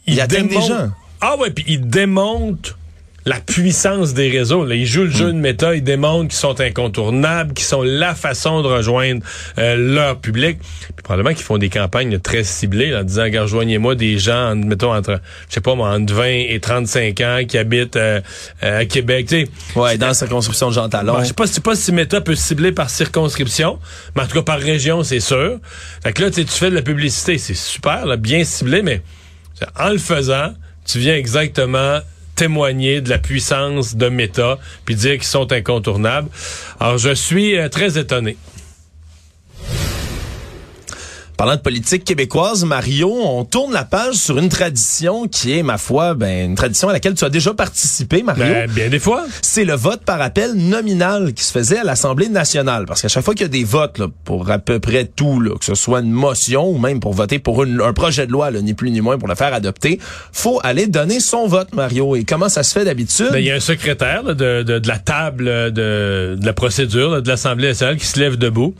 Il 0.06 0.20
atteint 0.20 0.42
des 0.42 0.48
démontre- 0.48 0.66
gens. 0.68 0.90
Ah 1.20 1.36
ouais, 1.38 1.50
puis 1.50 1.64
il 1.68 1.88
démontre 1.88 2.78
la 3.24 3.38
puissance 3.40 4.14
des 4.14 4.28
réseaux. 4.30 4.64
Là. 4.64 4.74
Il 4.74 4.86
joue 4.86 5.04
le 5.04 5.10
jeu 5.10 5.26
de 5.32 5.38
méta, 5.38 5.74
il 5.74 5.84
démontre 5.84 6.28
qu'ils 6.28 6.38
sont 6.38 6.60
incontournables, 6.60 7.54
qu'ils 7.54 7.64
sont 7.66 7.82
la 7.82 8.14
façon 8.14 8.62
de 8.62 8.66
rejoindre 8.68 9.22
euh, 9.58 9.76
leur 9.76 10.18
public. 10.20 10.58
Puis 10.60 11.02
probablement 11.04 11.34
qu'ils 11.34 11.44
font 11.44 11.58
des 11.58 11.68
campagnes 11.68 12.18
très 12.18 12.42
ciblées 12.44 12.90
là, 12.90 13.00
en 13.00 13.04
disant, 13.04 13.24
rejoignez-moi 13.42 13.94
des 13.94 14.18
gens, 14.18 14.52
en- 14.52 14.56
mettons, 14.56 14.92
entre, 14.94 15.20
je 15.48 15.54
sais 15.54 15.60
pas 15.60 15.74
moi, 15.74 15.90
entre 15.90 16.12
20 16.14 16.24
et 16.26 16.58
35 16.60 17.20
ans 17.20 17.40
qui 17.46 17.58
habitent 17.58 17.96
euh, 17.96 18.20
euh, 18.62 18.80
à 18.80 18.84
Québec. 18.86 19.26
Tu 19.28 19.44
sais, 19.46 19.48
Ouais, 19.76 19.96
dans 19.98 20.08
la 20.08 20.14
circonscription 20.14 20.68
de 20.68 20.74
Jean 20.74 20.88
Talon. 20.88 21.12
Bon, 21.14 21.20
je 21.20 21.26
sais 21.26 21.32
pas, 21.34 21.44
pas 21.62 21.74
si 21.76 21.92
Meta 21.92 22.20
peut 22.20 22.34
cibler 22.34 22.72
par 22.72 22.90
circonscription, 22.90 23.78
mais 24.16 24.22
en 24.22 24.26
tout 24.26 24.34
cas 24.34 24.42
par 24.42 24.58
région, 24.58 25.02
c'est 25.04 25.20
sûr. 25.20 25.58
Fait 26.02 26.12
que 26.12 26.22
là, 26.22 26.30
tu 26.30 26.36
sais, 26.40 26.44
tu 26.44 26.52
fais 26.52 26.70
de 26.70 26.74
la 26.74 26.82
publicité, 26.82 27.38
c'est 27.38 27.54
super, 27.54 28.04
là, 28.06 28.16
bien 28.16 28.42
ciblé, 28.44 28.82
mais 28.82 29.00
en 29.78 29.90
le 29.90 29.98
faisant, 29.98 30.54
tu 30.84 30.98
viens 30.98 31.14
exactement 31.14 32.00
témoigner 32.42 33.00
de 33.00 33.08
la 33.08 33.18
puissance 33.18 33.94
de 33.94 34.08
Meta, 34.08 34.58
puis 34.84 34.96
dire 34.96 35.12
qu'ils 35.12 35.22
sont 35.22 35.52
incontournables. 35.52 36.28
Alors, 36.80 36.98
je 36.98 37.14
suis 37.14 37.56
euh, 37.56 37.68
très 37.68 37.98
étonné. 37.98 38.36
Parlant 41.36 41.56
de 41.56 41.60
politique 41.60 42.04
québécoise, 42.04 42.64
Mario, 42.64 43.10
on 43.10 43.44
tourne 43.44 43.72
la 43.72 43.84
page 43.84 44.14
sur 44.14 44.38
une 44.38 44.48
tradition 44.48 45.26
qui 45.26 45.58
est, 45.58 45.62
ma 45.64 45.76
foi, 45.78 46.14
ben, 46.14 46.50
une 46.50 46.54
tradition 46.54 46.88
à 46.88 46.92
laquelle 46.92 47.14
tu 47.14 47.24
as 47.24 47.30
déjà 47.30 47.52
participé, 47.54 48.22
Mario. 48.22 48.44
Ben, 48.44 48.70
bien 48.70 48.88
des 48.88 48.98
fois. 49.00 49.24
c'est 49.40 49.64
le 49.64 49.74
vote 49.74 50.02
par 50.04 50.20
appel 50.20 50.52
nominal 50.54 51.32
qui 51.32 51.42
se 51.42 51.50
faisait 51.50 51.78
à 51.78 51.84
l'Assemblée 51.84 52.28
nationale. 52.28 52.84
Parce 52.86 53.02
qu'à 53.02 53.08
chaque 53.08 53.24
fois 53.24 53.34
qu'il 53.34 53.42
y 53.42 53.46
a 53.46 53.48
des 53.48 53.64
votes 53.64 53.98
là, 53.98 54.06
pour 54.24 54.50
à 54.50 54.58
peu 54.58 54.78
près 54.78 55.04
tout, 55.04 55.40
là, 55.40 55.56
que 55.58 55.64
ce 55.64 55.74
soit 55.74 56.00
une 56.00 56.12
motion 56.12 56.68
ou 56.68 56.78
même 56.78 57.00
pour 57.00 57.12
voter 57.14 57.38
pour 57.40 57.64
une- 57.64 57.80
un 57.80 57.92
projet 57.94 58.26
de 58.26 58.32
loi, 58.32 58.50
là, 58.50 58.60
ni 58.60 58.74
plus 58.74 58.90
ni 58.90 59.00
moins 59.00 59.18
pour 59.18 59.26
le 59.28 59.34
faire 59.34 59.52
adopter, 59.54 59.98
faut 60.32 60.60
aller 60.62 60.86
donner 60.86 61.18
son 61.18 61.46
vote, 61.48 61.74
Mario. 61.74 62.14
Et 62.14 62.24
comment 62.24 62.50
ça 62.50 62.62
se 62.62 62.72
fait 62.72 62.84
d'habitude? 62.84 63.30
Ben, 63.32 63.38
Il 63.38 63.46
y 63.46 63.50
a 63.50 63.56
un 63.56 63.60
secrétaire 63.60 64.22
là, 64.22 64.34
de, 64.34 64.62
de, 64.62 64.78
de 64.78 64.88
la 64.88 64.98
table 64.98 65.44
de, 65.72 66.36
de 66.38 66.46
la 66.46 66.52
procédure 66.52 67.20
de 67.22 67.28
l'Assemblée 67.28 67.68
nationale 67.68 67.96
qui 67.96 68.06
se 68.06 68.20
lève 68.20 68.36
debout. 68.36 68.74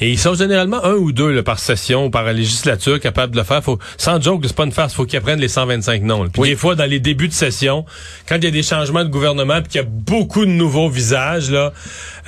Et 0.00 0.10
ils 0.10 0.18
sont 0.18 0.34
généralement 0.34 0.84
un 0.84 0.94
ou 0.94 1.12
deux 1.12 1.30
là, 1.30 1.42
par 1.42 1.58
session 1.58 2.06
ou 2.06 2.10
par 2.10 2.24
législature 2.32 2.98
capables 3.00 3.32
de 3.32 3.38
le 3.38 3.44
faire. 3.44 3.62
Faut, 3.62 3.78
sans 3.96 4.20
joke, 4.20 4.42
c'est 4.46 4.56
pas 4.56 4.64
une 4.64 4.72
farce, 4.72 4.92
faut 4.94 5.04
qu'ils 5.06 5.18
apprennent 5.18 5.38
les 5.40 5.48
125 5.48 6.02
noms. 6.02 6.28
Puis 6.28 6.42
Oui. 6.42 6.48
des 6.50 6.56
fois, 6.56 6.74
dans 6.74 6.84
les 6.84 7.00
débuts 7.00 7.28
de 7.28 7.32
session, 7.32 7.84
quand 8.28 8.36
il 8.36 8.44
y 8.44 8.48
a 8.48 8.50
des 8.50 8.62
changements 8.62 9.04
de 9.04 9.08
gouvernement 9.10 9.60
puis 9.62 9.70
qu'il 9.72 9.80
y 9.80 9.84
a 9.84 9.86
beaucoup 9.88 10.44
de 10.44 10.50
nouveaux 10.50 10.88
visages, 10.88 11.50
là, 11.50 11.72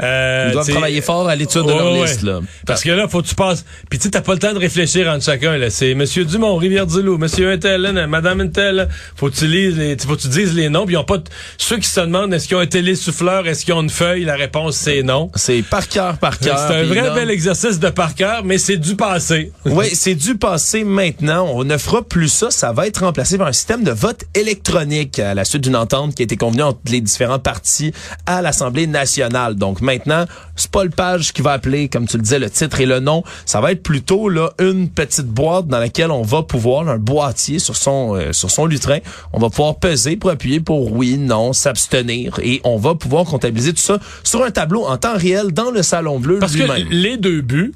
euh, 0.02 0.46
Ils 0.48 0.52
doivent 0.52 0.68
travailler 0.68 1.00
fort 1.00 1.28
à 1.28 1.34
l'étude 1.34 1.62
de 1.62 1.68
leur 1.70 1.92
ouais. 1.92 2.02
liste. 2.02 2.22
Là. 2.22 2.40
Parce 2.66 2.82
que 2.82 2.90
là, 2.90 3.08
faut 3.08 3.22
que 3.22 3.26
tu 3.28 3.34
passes. 3.34 3.64
Puis 3.90 3.98
tu 3.98 4.10
t'as 4.10 4.20
pas 4.20 4.34
le 4.34 4.38
temps 4.38 4.52
de 4.52 4.58
réfléchir 4.58 5.08
entre 5.08 5.24
chacun. 5.24 5.56
Là, 5.56 5.70
c'est 5.70 5.94
Monsieur 5.94 6.24
Dumont, 6.24 6.56
Rivière 6.56 6.86
du 6.86 7.02
Loup, 7.02 7.18
Monsieur 7.18 7.50
Untel, 7.50 7.80
là, 7.82 8.06
Madame 8.06 8.40
Untel. 8.42 8.74
là. 8.76 8.88
Faut 9.16 9.28
que 9.30 9.34
tu 9.36 9.46
lises, 9.46 9.76
les, 9.76 9.96
faut 9.98 10.14
que 10.16 10.20
tu 10.22 10.28
dises 10.28 10.54
les 10.54 10.68
noms. 10.68 10.84
Puis 10.86 10.94
ils 10.94 10.98
ont 10.98 11.04
pas. 11.04 11.18
de- 11.18 11.24
Ceux 11.58 11.78
qui 11.78 11.88
se 11.88 12.00
demandent 12.00 12.32
est-ce 12.34 12.46
qu'ils 12.46 12.56
ont 12.56 12.60
un 12.60 12.66
télésouffleur, 12.66 13.46
est-ce 13.48 13.64
qu'ils 13.64 13.74
ont 13.74 13.82
une 13.82 13.90
feuille, 13.90 14.24
la 14.24 14.36
réponse 14.36 14.76
c'est 14.76 15.02
non. 15.02 15.30
C'est 15.34 15.62
par 15.62 15.88
cœur, 15.88 16.18
par 16.18 16.34
C'est 16.40 16.46
cœur. 16.50 16.70
un 16.70 16.80
puis 16.84 16.88
vrai 16.98 17.10
bel 17.14 17.30
exercice 17.30 17.55
de 17.62 17.88
par 17.88 18.14
cœur, 18.14 18.44
mais 18.44 18.58
c'est 18.58 18.76
du 18.76 18.96
passé. 18.96 19.50
Oui, 19.64 19.86
c'est 19.94 20.14
du 20.14 20.36
passé 20.36 20.84
maintenant. 20.84 21.48
On 21.52 21.64
ne 21.64 21.76
fera 21.78 22.02
plus 22.02 22.28
ça. 22.28 22.50
Ça 22.50 22.72
va 22.72 22.86
être 22.86 22.98
remplacé 22.98 23.38
par 23.38 23.46
un 23.46 23.52
système 23.52 23.82
de 23.82 23.90
vote 23.90 24.24
électronique 24.34 25.18
à 25.18 25.34
la 25.34 25.44
suite 25.44 25.62
d'une 25.62 25.76
entente 25.76 26.14
qui 26.14 26.22
a 26.22 26.24
été 26.24 26.36
convenue 26.36 26.62
entre 26.62 26.80
les 26.86 27.00
différents 27.00 27.38
partis 27.38 27.92
à 28.26 28.42
l'Assemblée 28.42 28.86
nationale. 28.86 29.54
Donc 29.54 29.80
maintenant, 29.80 30.26
c'est 30.54 30.70
pas 30.70 30.84
le 30.84 30.90
page 30.90 31.32
qui 31.32 31.42
va 31.42 31.52
appeler, 31.52 31.88
comme 31.88 32.06
tu 32.06 32.18
le 32.18 32.22
disais, 32.22 32.38
le 32.38 32.50
titre 32.50 32.80
et 32.80 32.86
le 32.86 33.00
nom. 33.00 33.24
Ça 33.46 33.60
va 33.60 33.72
être 33.72 33.82
plutôt 33.82 34.28
là 34.28 34.50
une 34.58 34.88
petite 34.88 35.26
boîte 35.26 35.66
dans 35.66 35.78
laquelle 35.78 36.10
on 36.10 36.22
va 36.22 36.42
pouvoir, 36.42 36.84
là, 36.84 36.92
un 36.92 36.98
boîtier 36.98 37.58
sur 37.58 37.76
son 37.76 38.16
euh, 38.16 38.32
sur 38.32 38.50
son 38.50 38.66
lutrin, 38.66 38.98
on 39.32 39.38
va 39.38 39.48
pouvoir 39.48 39.76
peser 39.76 40.16
pour 40.16 40.30
appuyer 40.30 40.60
pour 40.60 40.92
oui, 40.92 41.16
non, 41.16 41.52
s'abstenir 41.52 42.38
et 42.42 42.60
on 42.64 42.76
va 42.76 42.94
pouvoir 42.94 43.24
comptabiliser 43.24 43.72
tout 43.72 43.82
ça 43.82 43.98
sur 44.24 44.44
un 44.44 44.50
tableau 44.50 44.84
en 44.84 44.96
temps 44.98 45.16
réel 45.16 45.52
dans 45.52 45.70
le 45.70 45.82
salon 45.82 46.18
bleu 46.20 46.38
Parce 46.38 46.52
que 46.52 46.62
lui-même. 46.62 46.88
les 46.90 47.16
deux 47.16 47.42
buts 47.46 47.72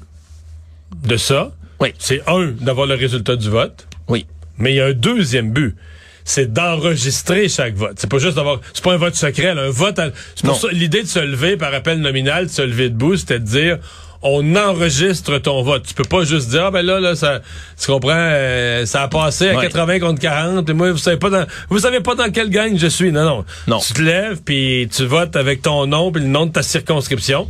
de 1.05 1.17
ça, 1.17 1.51
Oui. 1.79 1.93
c'est 1.99 2.21
un 2.27 2.47
d'avoir 2.59 2.85
le 2.87 2.95
résultat 2.95 3.35
du 3.35 3.49
vote. 3.49 3.87
Oui. 4.07 4.25
Mais 4.57 4.73
il 4.73 4.75
y 4.75 4.81
a 4.81 4.87
un 4.87 4.93
deuxième 4.93 5.51
but. 5.51 5.75
C'est 6.23 6.53
d'enregistrer 6.53 7.49
chaque 7.49 7.73
vote. 7.73 7.93
C'est 7.97 8.09
pas 8.09 8.19
juste 8.19 8.35
d'avoir. 8.35 8.59
C'est 8.73 8.83
pas 8.83 8.93
un 8.93 8.97
vote 8.97 9.15
secret, 9.15 9.55
là, 9.55 9.63
un 9.63 9.69
vote. 9.71 9.97
à- 9.97 10.11
C'est 10.35 10.45
pour 10.45 10.53
Non. 10.53 10.59
ça 10.59 10.67
l'idée 10.71 11.01
de 11.01 11.07
se 11.07 11.17
lever 11.19 11.57
par 11.57 11.73
appel 11.73 11.99
nominal, 11.99 12.45
de 12.45 12.51
se 12.51 12.61
lever 12.61 12.89
debout, 12.89 13.17
c'était 13.17 13.39
de 13.39 13.45
dire 13.45 13.77
on 14.21 14.55
enregistre 14.55 15.39
ton 15.39 15.63
vote. 15.63 15.83
Tu 15.87 15.95
peux 15.95 16.03
pas 16.03 16.23
juste 16.25 16.49
dire 16.49 16.65
ah 16.65 16.71
ben 16.71 16.85
là 16.85 16.99
là 16.99 17.15
ça 17.15 17.41
tu 17.79 17.87
comprends 17.87 18.11
euh, 18.15 18.85
ça 18.85 19.01
a 19.01 19.07
passé 19.07 19.49
à 19.49 19.55
Ouais. 19.55 19.63
80 19.67 19.99
contre 19.99 20.21
40 20.21 20.69
et 20.69 20.73
moi 20.73 20.91
vous 20.91 20.99
savez 20.99 21.17
pas 21.17 21.31
dans 21.31 21.47
vous 21.69 21.79
savez 21.79 22.01
pas 22.01 22.13
dans 22.13 22.29
quelle 22.31 22.51
gang 22.51 22.77
je 22.77 22.85
suis. 22.85 23.11
Non 23.11 23.25
non. 23.25 23.45
Non. 23.65 23.79
Tu 23.79 23.93
te 23.93 24.01
lèves 24.03 24.41
puis 24.45 24.87
tu 24.95 25.05
votes 25.05 25.35
avec 25.35 25.63
ton 25.63 25.87
nom 25.87 26.11
puis 26.11 26.21
le 26.21 26.27
nom 26.29 26.45
de 26.45 26.51
ta 26.51 26.61
circonscription. 26.61 27.47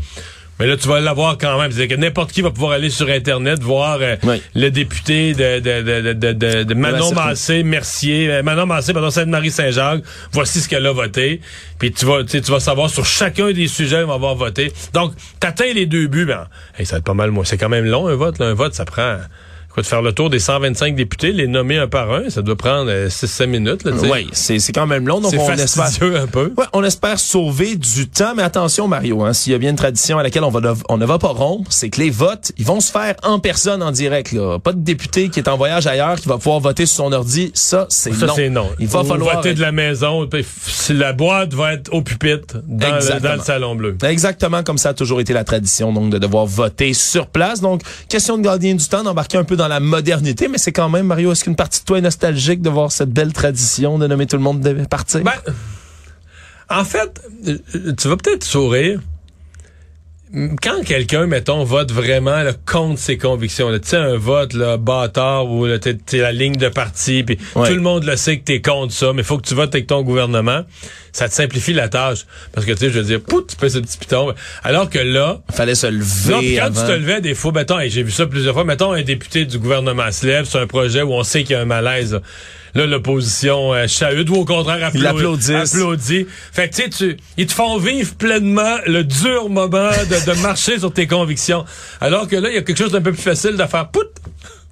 Mais 0.62 0.68
là, 0.68 0.78
tu 0.78 0.88
vas 0.88 1.00
l'avoir 1.00 1.40
quand 1.40 1.60
même. 1.60 1.72
C'est-à-dire 1.72 1.98
que 1.98 2.00
n'importe 2.00 2.32
qui 2.32 2.44
va 2.44 2.52
pouvoir 2.52 2.74
aller 2.74 2.92
sur 2.92 3.10
Internet 3.10 3.64
voir 3.64 3.98
euh, 4.00 4.16
Oui. 4.22 4.40
le 4.54 4.70
député 4.70 5.34
de, 5.34 5.60
de, 5.60 5.82
de, 5.82 6.14
de, 6.14 6.34
de, 6.34 6.64
de 6.64 6.74
Manon 6.76 7.12
Massé, 7.14 7.64
Mercier, 7.64 8.30
euh, 8.32 8.44
Manon 8.44 8.68
Massé, 8.68 8.94
pardon, 8.94 9.10
Sainte-Marie-Saint-Jacques. 9.10 10.04
Voici 10.32 10.62
ce 10.62 10.70
qu'elle 10.70 10.86
a 10.86 10.92
voté. 10.92 11.42
Puis 11.80 11.92
tu 11.92 12.06
vas, 12.06 12.24
tu 12.24 12.40
vas 12.42 12.60
savoir 12.60 12.92
sur 12.92 13.08
chacun 13.08 13.52
des 13.52 13.68
sujets, 13.68 13.96
elle 13.96 14.06
va 14.06 14.14
avoir 14.14 14.36
voté. 14.36 14.72
Donc, 14.94 15.14
t'atteins 15.40 15.74
les 15.74 15.88
deux 15.88 16.06
buts, 16.06 16.26
ben, 16.28 16.48
hey, 16.78 16.86
ça 16.86 16.98
va 16.98 16.98
être 17.00 17.06
pas 17.06 17.16
mal 17.16 17.32
moins. 17.32 17.44
C'est 17.44 17.58
quand 17.58 17.70
même 17.70 17.86
long, 17.86 18.08
un 18.08 18.16
vote. 18.16 18.38
Là. 18.38 18.46
Un 18.46 18.54
vote, 18.54 18.76
ça 18.76 18.86
prend... 18.86 19.18
De 19.78 19.82
faire 19.84 20.02
le 20.02 20.12
tour 20.14 20.30
des 20.30 20.40
125 20.40 20.96
députés, 20.96 21.32
les 21.32 21.48
nommer 21.48 21.78
un 21.78 21.88
par 21.88 22.12
un, 22.12 22.30
ça 22.30 22.42
doit 22.42 22.56
prendre 22.58 22.92
6-7 22.92 23.46
minutes. 23.48 23.84
Là, 23.84 23.92
tu 23.94 24.00
sais. 24.00 24.12
Oui, 24.12 24.28
c'est 24.34 24.74
quand 24.74 24.88
même 24.88 25.08
long. 25.08 25.22
Donc 25.22 25.34
on 25.38 25.52
espère, 25.54 25.88
un 26.22 26.28
peu. 26.28 26.54
Ouais, 26.58 26.66
on 26.74 26.84
espère 26.84 27.20
sauver 27.20 27.76
du 27.76 28.10
temps, 28.10 28.34
mais 28.36 28.44
attention 28.44 28.88
Mario, 28.88 29.24
hein, 29.24 29.34
s'il 29.34 29.54
y 29.54 29.56
a 29.56 29.58
bien 29.58 29.70
une 29.70 29.76
tradition 29.76 30.18
à 30.18 30.24
laquelle 30.24 30.44
on, 30.44 30.50
va 30.50 30.60
dev- 30.62 30.84
on 30.90 30.98
ne 30.98 31.06
va 31.06 31.18
pas 31.20 31.30
rompre, 31.30 31.72
c'est 31.72 31.90
que 31.90 32.00
les 32.02 32.10
votes, 32.10 32.52
ils 32.58 32.66
vont 32.66 32.80
se 32.82 32.92
faire 32.92 33.16
en 33.24 33.40
personne 33.40 33.82
en 33.82 33.92
direct. 33.92 34.32
Là. 34.34 34.60
Pas 34.60 34.74
de 34.74 34.80
député 34.82 35.30
qui 35.30 35.40
est 35.40 35.48
en 35.50 35.58
voyage 35.58 35.88
ailleurs 35.88 36.16
qui 36.20 36.28
va 36.28 36.38
pouvoir 36.38 36.60
voter 36.60 36.86
sur 36.86 37.06
son 37.06 37.12
ordi. 37.14 37.52
Ça, 37.54 37.86
c'est 37.90 38.14
Ça, 38.14 38.26
non. 38.28 38.34
c'est 38.36 38.50
non. 38.50 38.70
Il 38.80 38.88
va 38.88 39.04
falloir 39.04 39.38
voter 39.38 39.54
de 39.54 39.62
la 39.62 39.72
maison. 39.72 40.28
La 40.90 41.14
boîte 41.14 41.54
va 41.54 41.74
être 41.74 41.94
au 41.94 42.02
pupitre 42.02 42.58
dans, 42.68 42.90
le, 42.90 42.96
Exactement. 42.96 43.30
dans 43.30 43.36
le 43.36 43.42
salon 43.44 43.76
bleu. 43.76 43.98
Exactement 44.04 44.64
comme 44.64 44.78
ça 44.78 44.90
a 44.90 44.94
toujours 44.94 45.22
été 45.22 45.34
la 45.34 45.44
tradition, 45.44 45.94
donc 45.94 46.10
de 46.12 46.18
devoir 46.18 46.46
voter 46.46 46.94
sur 46.94 47.28
place. 47.28 47.62
Donc, 47.62 47.82
question 48.10 48.38
de 48.38 48.44
gagner 48.44 48.74
du 48.74 48.86
temps, 48.88 49.04
d'embarquer 49.04 49.38
un 49.38 49.44
peu 49.44 49.56
dans 49.56 49.61
la 49.68 49.80
modernité, 49.80 50.48
mais 50.48 50.58
c'est 50.58 50.72
quand 50.72 50.90
même, 50.90 51.08
Mario, 51.08 51.32
est-ce 51.32 51.44
qu'une 51.44 51.56
partie 51.56 51.82
de 51.82 51.86
toi 51.86 51.98
est 51.98 52.02
nostalgique 52.02 52.62
de 52.62 52.70
voir 52.70 52.92
cette 52.92 53.12
belle 53.12 53.34
tradition 53.34 53.98
de 53.98 54.08
nommer 54.08 54.26
tout 54.26 54.38
le 54.38 54.44
monde 54.44 54.62
de 54.62 54.86
partir? 54.86 55.22
Ben, 55.24 55.32
en 56.70 56.84
fait, 56.86 57.22
euh, 57.48 57.94
tu 57.98 58.08
vas 58.08 58.18
peut-être 58.18 58.44
sourire. 58.44 59.00
Quand 60.62 60.82
quelqu'un, 60.86 61.26
mettons, 61.28 61.66
vote 61.66 61.92
vraiment 61.92 62.42
là, 62.44 62.54
contre 62.66 62.98
ses 63.00 63.18
convictions, 63.18 63.70
là, 63.70 63.80
tu 63.80 63.90
sais, 63.90 63.98
un 63.98 64.16
vote 64.16 64.54
là, 64.54 64.78
bâtard 64.78 65.50
où 65.52 65.66
là, 65.66 65.78
t'es, 65.78 65.98
la 66.14 66.32
ligne 66.32 66.56
de 66.56 66.70
parti, 66.70 67.24
puis 67.24 67.38
Ouais. 67.56 67.68
tout 67.68 67.76
le 67.76 67.82
monde 67.82 68.06
le 68.06 68.16
sait 68.16 68.38
que 68.40 68.46
t'es 68.46 68.62
contre 68.62 68.94
ça, 68.94 69.12
mais 69.14 69.24
faut 69.24 69.38
que 69.38 69.46
tu 69.48 69.54
votes 69.56 69.76
avec 69.76 69.88
ton 69.88 70.04
gouvernement, 70.04 70.62
ça 71.12 71.28
te 71.28 71.34
simplifie 71.34 71.74
la 71.74 71.90
tâche. 71.90 72.26
Parce 72.54 72.66
que, 72.66 72.72
tu 72.72 72.78
sais, 72.78 72.90
je 72.92 73.00
veux 73.00 73.06
dire, 73.06 73.20
pout, 73.22 73.46
tu 73.46 73.58
fais 73.60 73.68
ce 73.70 73.80
petit 73.80 73.98
piton. 73.98 74.34
Alors 74.64 74.90
que 74.90 75.00
là, 75.00 75.42
Fallait 75.52 75.76
se 75.76 75.88
lever 75.88 76.38
puis 76.40 76.56
quand 76.56 76.64
avant. 76.68 76.82
tu 76.82 76.88
te 76.88 76.92
levais, 76.98 77.20
des 77.20 77.36
fois, 77.36 77.52
mettons, 77.52 77.80
et 77.82 77.90
j'ai 77.90 78.04
vu 78.04 78.12
ça 78.12 78.26
plusieurs 78.26 78.54
fois, 78.54 78.64
mettons, 78.64 78.94
un 78.94 79.02
député 79.02 79.44
du 79.44 79.60
gouvernement 79.60 80.10
se 80.12 80.26
lève 80.26 80.46
sur 80.46 80.62
un 80.62 80.68
projet 80.68 81.02
où 81.02 81.12
on 81.14 81.24
sait 81.24 81.44
qu'il 81.44 81.52
y 81.52 81.56
a 81.56 81.62
un 81.62 81.66
malaise. 81.66 82.14
Là, 82.14 82.22
Là, 82.74 82.86
l'opposition 82.86 83.74
euh, 83.74 83.86
chahute 83.88 84.30
ou 84.30 84.36
au 84.36 84.46
contraire 84.46 84.84
applaudit. 84.86 85.04
l'applaudissent. 85.04 85.74
applaudit. 85.76 86.26
Fait 86.54 86.70
que, 86.70 86.76
tu 86.76 86.84
sais, 86.84 86.90
tu- 86.90 87.18
ils 87.38 87.46
te 87.48 87.54
font 87.54 87.78
vivre 87.78 88.16
pleinement 88.16 88.78
le 88.88 89.04
dur 89.04 89.50
moment 89.50 89.90
de, 90.10 90.32
de 90.34 90.42
marcher 90.42 90.80
sur 90.80 90.94
tes 90.94 91.06
convictions. 91.08 91.66
Alors 92.00 92.28
que 92.28 92.36
là, 92.38 92.50
il 92.50 92.56
y 92.56 92.58
a 92.58 92.62
quelque 92.62 92.78
chose 92.78 92.92
d'un 92.94 93.02
peu 93.02 93.12
plus 93.12 93.22
facile 93.22 93.58
de 93.58 93.66
faire 93.66 93.90
pout. 93.90 94.08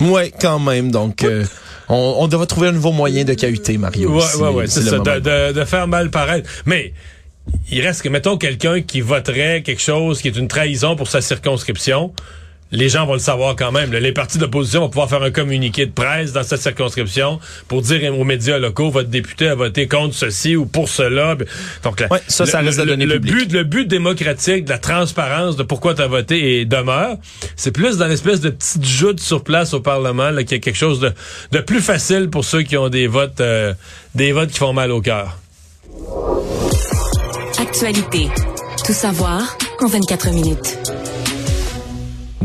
Ouais, 0.02 0.32
quand 0.40 0.60
même. 0.60 0.92
Donc, 0.92 1.24
euh, 1.24 1.44
on, 1.90 2.16
on 2.20 2.28
devrait 2.28 2.48
trouver 2.48 2.70
un 2.70 2.72
nouveau 2.72 2.94
moyen 2.94 3.26
de 3.26 3.34
cahuter, 3.34 3.78
Mario. 3.78 4.12
Ouais, 4.12 4.22
si- 4.22 4.38
ouais, 4.38 4.50
ouais, 4.50 4.68
si 4.68 4.82
c'est 4.82 4.90
ça, 4.92 5.00
de, 5.00 5.20
de, 5.20 5.60
de 5.60 5.66
faire 5.66 5.88
mal 5.88 6.10
paraître. 6.10 6.50
Mais 6.66 6.94
il 7.70 7.82
reste 7.82 8.02
que, 8.04 8.10
mettons, 8.10 8.38
quelqu'un 8.38 8.82
qui 8.82 9.02
voterait 9.02 9.62
quelque 9.62 9.82
chose 9.82 10.22
qui 10.22 10.30
est 10.30 10.38
une 10.38 10.48
trahison 10.48 10.96
pour 10.96 11.10
sa 11.10 11.20
circonscription, 11.20 12.14
les 12.72 12.88
gens 12.90 13.06
vont 13.06 13.14
le 13.14 13.20
savoir 13.20 13.56
quand 13.56 13.72
même. 13.72 13.92
là. 13.92 14.00
Les 14.00 14.12
partis 14.12 14.38
d'opposition 14.38 14.82
vont 14.82 14.90
pouvoir 14.90 15.10
faire 15.10 15.24
un 15.24 15.32
communiqué 15.32 15.86
de 15.86 15.92
presse 15.92 16.34
dans 16.34 16.44
cette 16.44 16.62
circonscription 16.62 17.40
pour 17.68 17.82
dire 17.82 18.14
aux 18.14 18.24
médias 18.24 18.58
locaux, 18.60 18.90
votre 18.92 19.10
député 19.10 19.48
a 19.48 19.56
voté 19.56 19.88
contre 19.88 20.14
ceci 20.14 20.56
ou 20.56 20.66
pour 20.66 20.88
cela. 20.90 21.36
Donc, 21.84 22.00
la- 22.00 22.08
Ouais, 22.12 22.22
ça, 22.28 22.46
ça 22.46 22.62
le- 22.62 22.68
reste 22.68 22.80
but, 23.20 23.52
le 23.52 23.64
but 23.64 23.86
démocratique 23.88 24.66
de 24.66 24.70
la 24.70 24.78
transparence 24.78 25.56
de 25.56 25.64
pourquoi 25.64 25.96
tu 25.96 26.02
as 26.02 26.08
voté 26.08 26.60
et 26.60 26.66
demeure, 26.66 27.18
c'est 27.56 27.72
plus 27.72 27.98
dans 27.98 28.08
l'espèce 28.08 28.40
de 28.42 28.50
petite 28.50 28.86
joute 28.86 29.20
sur 29.20 29.44
place 29.44 29.74
au 29.74 29.80
Parlement 29.80 30.30
là, 30.30 30.44
qu'il 30.44 30.52
y 30.54 30.60
a 30.60 30.60
quelque 30.62 30.76
chose 30.78 31.00
de, 31.00 31.12
de 31.52 31.60
plus 31.60 31.82
facile 31.82 32.30
pour 32.30 32.46
ceux 32.46 32.62
qui 32.62 32.78
ont 32.78 32.90
des 32.90 33.08
votes, 33.08 33.42
euh, 33.42 33.74
des 34.16 34.32
votes 34.32 34.52
qui 34.52 34.60
font 34.60 34.74
mal 34.74 34.92
au 34.92 35.02
cœur. 35.02 35.38
Actualité. 37.60 38.28
Tout 38.86 38.94
savoir 38.94 39.58
en 39.82 39.88
24 39.88 40.30
minutes. 40.32 40.78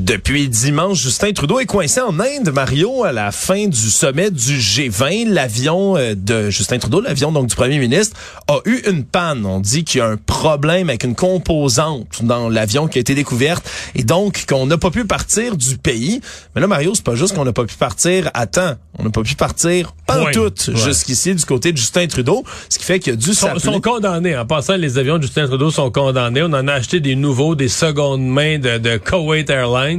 Depuis 0.05 0.51
dimanche, 0.51 1.01
Justin 1.01 1.33
Trudeau 1.33 1.61
est 1.61 1.65
coincé 1.65 1.99
en 1.99 2.21
Inde, 2.21 2.51
Mario, 2.53 3.05
à 3.05 3.13
la 3.13 3.33
fin 3.33 3.69
du 3.69 3.89
sommet 3.91 4.31
du 4.31 4.59
G20. 4.59 5.31
L'avion 5.31 5.97
euh, 5.97 6.15
de 6.15 6.51
Justin 6.51 6.79
Trudeau, 6.79 7.01
l'avion 7.01 7.33
donc 7.33 7.47
du 7.47 7.57
premier 7.57 7.79
ministre, 7.79 8.15
a 8.47 8.59
eu 8.67 8.83
une 8.87 9.05
panne. 9.05 9.47
On 9.47 9.61
dit 9.61 9.83
qu'il 9.83 10.01
y 10.01 10.03
a 10.03 10.09
un 10.09 10.19
problème 10.19 10.91
avec 10.91 11.05
une 11.05 11.15
composante 11.15 12.23
dans 12.23 12.51
l'avion 12.51 12.87
qui 12.87 12.99
a 12.99 13.01
été 13.01 13.15
découverte 13.15 13.67
et 13.95 14.05
donc 14.05 14.45
qu'on 14.47 14.67
n'a 14.67 14.77
pas 14.77 14.91
pu 14.91 15.07
partir 15.07 15.57
du 15.57 15.79
pays. 15.79 16.21
Mais 16.55 16.61
là, 16.61 16.67
Mario, 16.67 16.93
c'est 16.95 17.03
pas 17.03 17.15
juste 17.15 17.35
qu'on 17.35 17.47
n'a 17.47 17.55
pas 17.55 17.65
pu 17.65 17.77
partir 17.77 18.31
à 18.35 18.47
temps. 18.47 18.75
On 18.99 19.05
n'a 19.05 19.11
pas 19.11 19.23
pu 19.23 19.37
partir 19.37 19.95
Point. 20.07 20.33
tout 20.33 20.53
Ouais. 20.69 20.77
jusqu'ici 20.77 21.35
du 21.35 21.45
côté 21.47 21.73
de 21.73 21.79
Justin 21.79 22.07
Trudeau, 22.09 22.45
ce 22.69 22.79
qui 22.79 22.85
fait 22.85 22.99
qu'il 23.01 23.15
a 23.15 23.17
dû 23.17 23.31
Ils 23.31 23.35
sont, 23.35 23.81
condamnés. 23.81 24.37
En 24.37 24.45
passant, 24.45 24.77
les 24.77 24.99
avions 24.99 25.17
de 25.17 25.23
Justin 25.23 25.47
Trudeau 25.47 25.71
sont 25.71 25.91
condamnés. 25.91 26.43
On 26.43 26.53
en 26.53 26.69
a 26.69 26.75
acheté 26.75 27.01
des 27.01 27.17
nouveaux, 27.17 27.55
des 27.55 27.69
secondes 27.69 28.23
mains 28.23 28.59
de, 28.59 28.77
de 28.77 28.99
Kuwait 28.99 29.47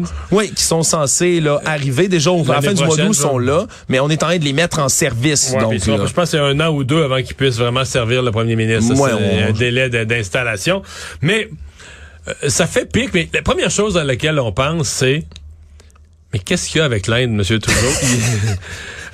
Airlines. 0.04 0.08
Oui, 0.32 0.52
qui 0.52 0.64
sont 0.64 0.84
censés 0.84 1.40
là, 1.40 1.62
arriver 1.66 2.08
déjà 2.08 2.32
au, 2.32 2.44
à 2.50 2.56
la 2.56 2.62
fin 2.62 2.74
du 2.74 2.84
mois 2.84 2.96
d'août, 2.98 3.14
sont 3.14 3.38
là, 3.38 3.66
mais 3.90 4.00
on 4.00 4.10
est 4.10 4.22
en 4.24 4.28
train 4.28 4.38
de 4.38 4.44
les 4.44 4.54
mettre 4.54 4.80
en 4.80 4.90
service. 4.90 5.52
Ouais, 5.54 5.60
donc, 5.62 5.74
là. 5.74 6.06
je 6.06 6.14
pense 6.14 6.32
que 6.32 6.38
c'est 6.38 6.40
un 6.40 6.60
an 6.60 6.70
ou 6.70 6.84
deux 6.84 7.04
avant 7.04 7.22
qu'ils 7.22 7.36
puissent 7.36 7.58
vraiment 7.58 7.86
servir 7.86 8.22
le 8.24 8.32
premier 8.32 8.56
ministre. 8.56 8.94
Ouais, 8.96 9.10
c'est 9.18 9.44
on- 9.46 9.50
un 9.50 9.52
délai 9.52 9.90
d'installation. 10.06 10.82
Mais 11.22 11.50
euh, 12.28 12.34
ça 12.50 12.68
fait 12.68 12.92
pique. 12.92 13.12
Mais 13.14 13.30
la 13.34 13.42
première 13.42 13.70
chose 13.72 13.98
à 13.98 14.04
laquelle 14.04 14.40
on 14.40 14.52
pense, 14.52 14.88
c'est 14.88 15.24
mais 16.36 16.40
qu'est-ce 16.40 16.68
qu'il 16.68 16.80
y 16.80 16.82
a 16.82 16.86
avec 16.86 17.08
l'Inde, 17.08 17.32
M. 17.32 17.44
Trudeau? 17.60 17.62
Il- 18.04 18.58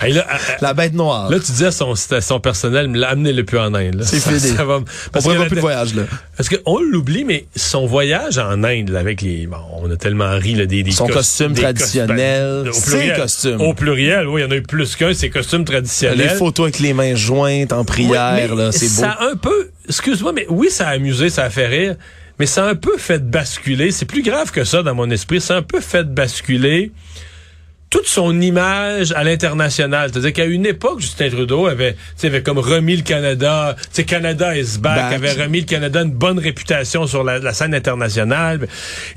Hey, 0.03 0.13
là, 0.13 0.25
à- 0.27 0.33
à- 0.37 0.39
La 0.61 0.73
bête 0.73 0.95
noire. 0.95 1.29
Là, 1.29 1.37
tu 1.37 1.51
disais 1.51 1.67
à 1.67 1.71
son, 1.71 1.93
à 2.09 2.21
son 2.21 2.39
personnel, 2.39 2.89
amenez-le 3.07 3.43
plus 3.43 3.59
en 3.59 3.71
Inde. 3.75 4.01
C'est 4.03 4.19
fini. 4.19 4.39
ça 4.39 4.65
va- 4.65 4.77
on 4.77 4.83
parce 5.11 5.27
la- 5.27 5.45
plus 5.45 5.55
de 5.57 5.61
voyage, 5.61 5.93
là. 5.93 6.01
Parce 6.35 6.49
qu'on 6.49 6.79
l'oublie, 6.79 7.23
mais 7.23 7.45
son 7.55 7.85
voyage 7.85 8.39
en 8.39 8.63
Inde, 8.63 8.89
là, 8.89 8.97
avec 8.99 9.21
les. 9.21 9.45
Bon, 9.45 9.57
on 9.79 9.91
a 9.91 9.95
tellement 9.97 10.31
ri, 10.39 10.55
là, 10.55 10.65
des. 10.65 10.81
des 10.81 10.89
Son 10.89 11.05
cos- 11.05 11.13
costume 11.13 11.53
des 11.53 11.61
traditionnel, 11.61 12.63
cos- 12.63 12.63
ben, 12.63 12.73
ses 12.73 12.89
pluriel. 12.97 13.15
costumes. 13.21 13.61
Au 13.61 13.73
pluriel, 13.75 14.27
oui, 14.27 14.41
il 14.41 14.45
y 14.45 14.47
en 14.47 14.49
a 14.49 14.55
eu 14.55 14.63
plus 14.63 14.95
qu'un, 14.95 15.13
ses 15.13 15.29
costumes 15.29 15.65
traditionnels. 15.65 16.17
Les 16.17 16.29
photos 16.29 16.63
avec 16.63 16.79
les 16.79 16.93
mains 16.95 17.13
jointes 17.13 17.71
en 17.71 17.85
prière, 17.85 18.49
Oui, 18.53 18.57
là, 18.57 18.71
c'est 18.71 18.87
beau. 18.87 19.01
Ça 19.01 19.11
a 19.11 19.25
un 19.27 19.35
peu. 19.35 19.69
Excuse-moi, 19.87 20.33
mais 20.33 20.47
oui, 20.49 20.69
ça 20.71 20.87
a 20.87 20.93
amusé, 20.93 21.29
ça 21.29 21.43
a 21.43 21.51
fait 21.51 21.67
rire, 21.67 21.95
mais 22.41 22.47
ça 22.47 22.65
a 22.65 22.69
un 22.71 22.75
peu 22.75 22.97
fait 22.97 23.29
basculer. 23.29 23.91
C'est 23.91 24.07
plus 24.07 24.23
grave 24.23 24.49
que 24.49 24.63
ça 24.63 24.81
dans 24.81 24.95
mon 24.95 25.11
esprit. 25.11 25.39
Ça 25.39 25.53
a 25.53 25.57
un 25.59 25.61
peu 25.61 25.79
fait 25.79 26.11
basculer 26.11 26.91
toute 27.91 28.07
son 28.07 28.39
image 28.41 29.11
à 29.11 29.23
l'international. 29.23 30.09
C'est-à-dire 30.11 30.33
qu'à 30.33 30.45
une 30.45 30.65
époque, 30.65 31.01
Justin 31.01 31.29
Trudeau 31.29 31.67
avait, 31.67 31.93
tu 31.93 31.99
sais, 32.15 32.27
avait 32.27 32.41
comme 32.41 32.57
remis 32.57 32.95
le 32.95 33.03
Canada, 33.03 33.75
tu 33.93 34.05
Canada 34.05 34.57
is 34.57 34.79
back, 34.79 34.95
Back. 34.95 35.13
avait 35.13 35.43
remis 35.43 35.59
le 35.59 35.65
Canada 35.65 36.01
une 36.01 36.11
bonne 36.11 36.39
réputation 36.39 37.05
sur 37.05 37.23
la, 37.23 37.37
la 37.39 37.53
scène 37.53 37.75
internationale. 37.75 38.67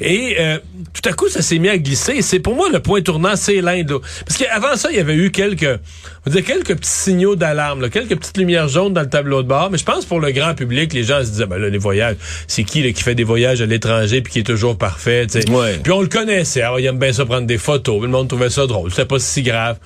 Et 0.00 0.36
euh, 0.40 0.58
tout 0.92 1.08
à 1.08 1.12
coup, 1.12 1.28
ça 1.28 1.40
s'est 1.40 1.58
mis 1.58 1.68
à 1.68 1.78
glisser. 1.78 2.20
C'est 2.20 2.40
pour 2.40 2.56
moi 2.56 2.68
le 2.70 2.80
point 2.80 3.00
tournant, 3.00 3.36
c'est 3.36 3.60
l'Inde. 3.60 3.90
là. 3.90 3.98
Parce 4.26 4.38
qu'avant 4.38 4.76
ça, 4.76 4.90
il 4.90 4.96
y 4.96 5.00
avait 5.00 5.14
eu 5.14 5.30
quelques, 5.30 5.78
on 6.26 6.30
dire 6.30 6.44
quelques 6.44 6.74
petits 6.76 6.90
signaux 6.90 7.36
d'alarme, 7.36 7.88
quelques 7.90 8.16
petites 8.18 8.36
lumières 8.36 8.68
jaunes 8.68 8.92
dans 8.92 9.02
le 9.02 9.08
tableau 9.08 9.42
de 9.44 9.48
bord. 9.48 9.70
Mais 9.70 9.78
je 9.78 9.84
pense 9.84 10.04
pour 10.04 10.18
le 10.18 10.32
grand 10.32 10.54
public, 10.54 10.92
les 10.92 11.04
gens 11.04 11.20
se 11.24 11.30
disaient, 11.30 11.46
ben 11.46 11.58
là, 11.58 11.68
les 11.68 11.78
voyages, 11.78 12.16
c'est 12.48 12.64
qui 12.64 12.82
là, 12.82 12.90
qui 12.90 13.04
fait 13.04 13.14
des 13.14 13.24
voyages 13.24 13.62
à 13.62 13.66
l'étranger 13.66 14.20
puis 14.20 14.32
qui 14.32 14.38
est 14.40 14.44
toujours 14.44 14.76
parfait. 14.76 15.28
Ouais. 15.48 15.78
Puis 15.80 15.92
on 15.92 16.02
le 16.02 16.08
connaissait. 16.08 16.62
Alors, 16.62 16.80
il 16.80 16.86
aime 16.86 16.98
bien 16.98 17.12
ça 17.12 17.24
prendre 17.24 17.46
des 17.46 17.58
photos. 17.58 18.02
Le 18.02 18.08
monde 18.08 18.26
trouvait 18.28 18.50
ça 18.50 18.63
drôle. 18.66 18.90
C'était 18.90 19.04
pas 19.04 19.18
si 19.18 19.42
grave. 19.42 19.78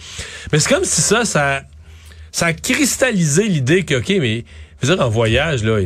Mais 0.52 0.58
c'est 0.58 0.68
comme 0.68 0.84
si 0.84 1.00
ça, 1.00 1.24
ça, 1.24 1.62
ça 2.32 2.46
a 2.46 2.52
cristallisé 2.52 3.48
l'idée 3.48 3.84
que, 3.84 3.96
OK, 3.96 4.08
mais, 4.20 4.44
je 4.82 4.86
veux 4.86 4.96
dire, 4.96 5.04
en 5.04 5.08
voyage, 5.08 5.64
là, 5.64 5.80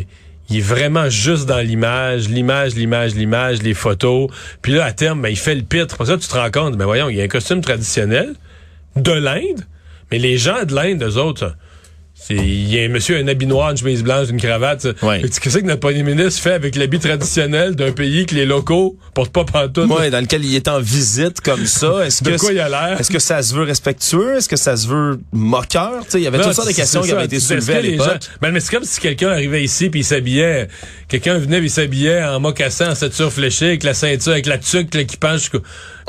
il, 0.48 0.58
est 0.58 0.60
vraiment 0.60 1.08
juste 1.08 1.46
dans 1.46 1.60
l'image, 1.60 2.28
l'image, 2.28 2.74
l'image, 2.74 3.14
l'image, 3.14 3.62
les 3.62 3.74
photos. 3.74 4.30
Puis 4.60 4.72
là, 4.72 4.84
à 4.84 4.92
terme, 4.92 5.22
ben, 5.22 5.28
il 5.28 5.38
fait 5.38 5.54
le 5.54 5.62
pitre. 5.62 5.96
Pour 5.96 6.06
ça, 6.06 6.18
tu 6.18 6.28
te 6.28 6.34
rends 6.34 6.50
compte, 6.50 6.76
ben 6.76 6.84
voyons, 6.84 7.08
il 7.08 7.16
y 7.16 7.20
a 7.20 7.24
un 7.24 7.28
costume 7.28 7.62
traditionnel 7.62 8.34
de 8.96 9.12
l'Inde, 9.12 9.66
mais 10.10 10.18
les 10.18 10.36
gens 10.36 10.64
de 10.64 10.74
l'Inde, 10.74 11.02
eux 11.02 11.16
autres, 11.16 11.54
il 12.30 12.72
y 12.72 12.80
a 12.80 12.84
un 12.84 12.88
monsieur, 12.88 13.16
un 13.18 13.26
habit 13.28 13.46
noir, 13.46 13.70
une 13.70 13.76
chemise 13.76 14.02
blanche, 14.02 14.28
une 14.30 14.40
cravate. 14.40 14.86
Ouais. 15.02 15.22
Qu'est-ce 15.22 15.58
que 15.58 15.64
notre 15.66 15.80
premier 15.80 16.02
ministre 16.02 16.40
fait 16.42 16.52
avec 16.52 16.76
l'habit 16.76 16.98
traditionnel 16.98 17.74
d'un 17.74 17.92
pays 17.92 18.26
que 18.26 18.34
les 18.34 18.44
locaux 18.46 18.96
portent 19.14 19.32
pas 19.32 19.44
pantoute? 19.44 19.90
Ouais, 19.90 20.10
dans 20.10 20.20
lequel 20.20 20.44
il 20.44 20.54
est 20.54 20.68
en 20.68 20.80
visite 20.80 21.40
comme 21.40 21.66
ça? 21.66 22.00
Est-ce 22.06 22.22
De 22.22 22.30
que 22.30 22.36
quoi 22.36 22.52
il 22.52 22.60
a 22.60 22.68
l'air? 22.68 23.00
Est-ce 23.00 23.10
que 23.10 23.18
ça 23.18 23.42
se 23.42 23.54
veut 23.54 23.64
respectueux? 23.64 24.36
Est-ce 24.36 24.48
que 24.48 24.56
ça 24.56 24.76
se 24.76 24.86
veut 24.86 25.20
moqueur? 25.32 26.04
Il 26.14 26.20
y 26.20 26.26
avait 26.26 26.38
Non, 26.38 26.44
toutes 26.44 26.54
sortes 26.54 26.68
de 26.68 26.74
questions 26.74 27.02
qui 27.02 27.12
avaient 27.12 27.24
été 27.24 27.40
soulevées 27.40 27.74
à 27.76 27.80
l'époque. 27.80 28.20
Ben, 28.40 28.50
mais 28.50 28.60
c'est 28.60 28.72
comme 28.72 28.84
si 28.84 29.00
quelqu'un 29.00 29.30
arrivait 29.30 29.64
ici 29.64 29.90
puis 29.90 30.00
il 30.00 30.04
s'habillait, 30.04 30.68
quelqu'un 31.08 31.38
venait 31.38 31.58
il 31.58 31.70
s'habillait 31.70 32.22
en 32.24 32.40
mocassin, 32.40 32.90
en 32.90 32.94
ceinture 32.94 33.32
fléchée, 33.32 33.66
avec 33.66 33.82
la 33.84 33.94
ceinture, 33.94 34.32
avec 34.32 34.46
la 34.46 34.58
tuque 34.58 34.94
là, 34.94 35.04
qui 35.04 35.16
penche 35.16 35.50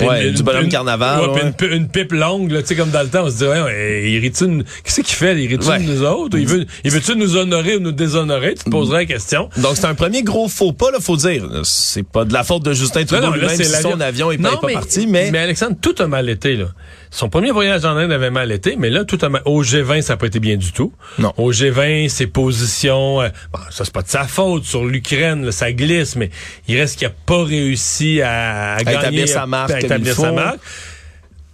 Ouais, 0.02 0.32
du 0.32 0.44
bonhomme 0.44 0.70
carnaval, 0.70 1.30
ouais, 1.30 1.42
une, 1.44 1.54
pi- 1.54 1.66
une 1.66 1.88
pipe 1.88 2.12
longue, 2.14 2.50
tu 2.62 2.66
sais, 2.66 2.76
comme 2.76 2.90
dans 2.90 3.02
le 3.04 3.10
temps, 3.10 3.24
on 3.26 3.30
se 3.30 3.38
dit, 3.38 3.44
ouais, 3.46 4.10
il 4.12 4.20
rit-tu 4.20 4.64
Qu'est-ce 4.84 5.02
qu'il 5.02 5.16
fait? 5.16 5.36
Il 5.42 5.48
rit-tu 5.48 5.68
de 5.68 5.92
nous 5.92 6.04
autres? 6.04 6.38
Il 6.38 6.48
veut, 6.48 6.66
il 6.84 6.92
veut-tu 6.92 7.16
nous 7.16 7.38
honorer 7.38 7.76
ou 7.78 7.80
nous 7.80 7.92
déshonorer? 7.92 8.56
Tu 8.56 8.64
te 8.66 8.70
poserais 8.70 9.00
la 9.00 9.06
question. 9.06 9.50
Donc, 9.58 9.76
c'est 9.76 9.86
un 9.86 9.94
premier 9.96 10.24
gros 10.24 10.48
faux 10.48 10.74
pas, 10.74 10.92
là, 10.92 10.98
faut 11.00 11.18
dire. 11.18 11.48
C'est 11.64 12.04
pas 12.08 12.26
de 12.26 12.34
la 12.34 12.44
faute 12.44 12.64
de 12.64 12.74
Justin 12.74 13.06
Trudeau 13.06 13.32
lui-même 13.34 13.50
si 13.56 13.64
son 13.82 14.00
avion 14.02 14.32
est 14.32 14.38
pas, 14.38 14.50
est 14.50 14.62
pas 14.62 14.68
parti, 14.74 15.06
mais... 15.08 15.30
Mais 15.32 15.40
Alexandre, 15.40 15.76
tout 15.82 15.96
a 16.00 16.08
mal 16.08 16.30
été, 16.30 16.56
là. 16.56 16.66
Son 17.14 17.30
premier 17.30 17.52
voyage 17.52 17.86
en 17.86 17.96
Inde 17.96 18.12
avait 18.12 18.32
mal 18.32 18.52
été, 18.52 18.76
mais 18.76 18.90
là, 18.90 19.06
tout 19.06 19.20
mal... 19.30 19.44
Au 19.46 19.62
G20, 19.62 20.02
ça 20.02 20.14
n'a 20.14 20.18
pas 20.18 20.26
été 20.26 20.40
bien 20.40 20.58
du 20.58 20.72
tout. 20.72 20.92
Non. 21.20 21.32
Au 21.38 21.52
G20, 21.52 22.10
ses 22.10 22.26
positions... 22.26 23.22
euh, 23.22 23.30
bon, 23.54 23.60
ça, 23.70 23.86
c'est 23.86 23.94
pas 23.94 24.02
de 24.02 24.08
sa 24.08 24.24
faute. 24.24 24.64
Sur 24.64 24.84
l'Ukraine, 24.84 25.52
ça 25.52 25.72
glisse, 25.74 26.16
mais 26.16 26.32
il 26.68 26.80
reste 26.80 26.98
qu'il 26.98 27.08
n'a 27.08 27.14
pas 27.28 27.44
réussi 27.44 28.20
à, 28.24 28.78
à 28.78 28.84
gagner... 28.84 28.98
établir 28.98 29.28
sa 29.28 29.46
marque 29.46 29.72
à 29.72 29.80
établir 29.80 30.16
sa 30.16 30.32
marque. 30.32 30.60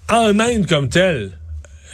En 0.07 0.39
Inde, 0.39 0.65
comme 0.65 0.87
tel, 0.87 1.31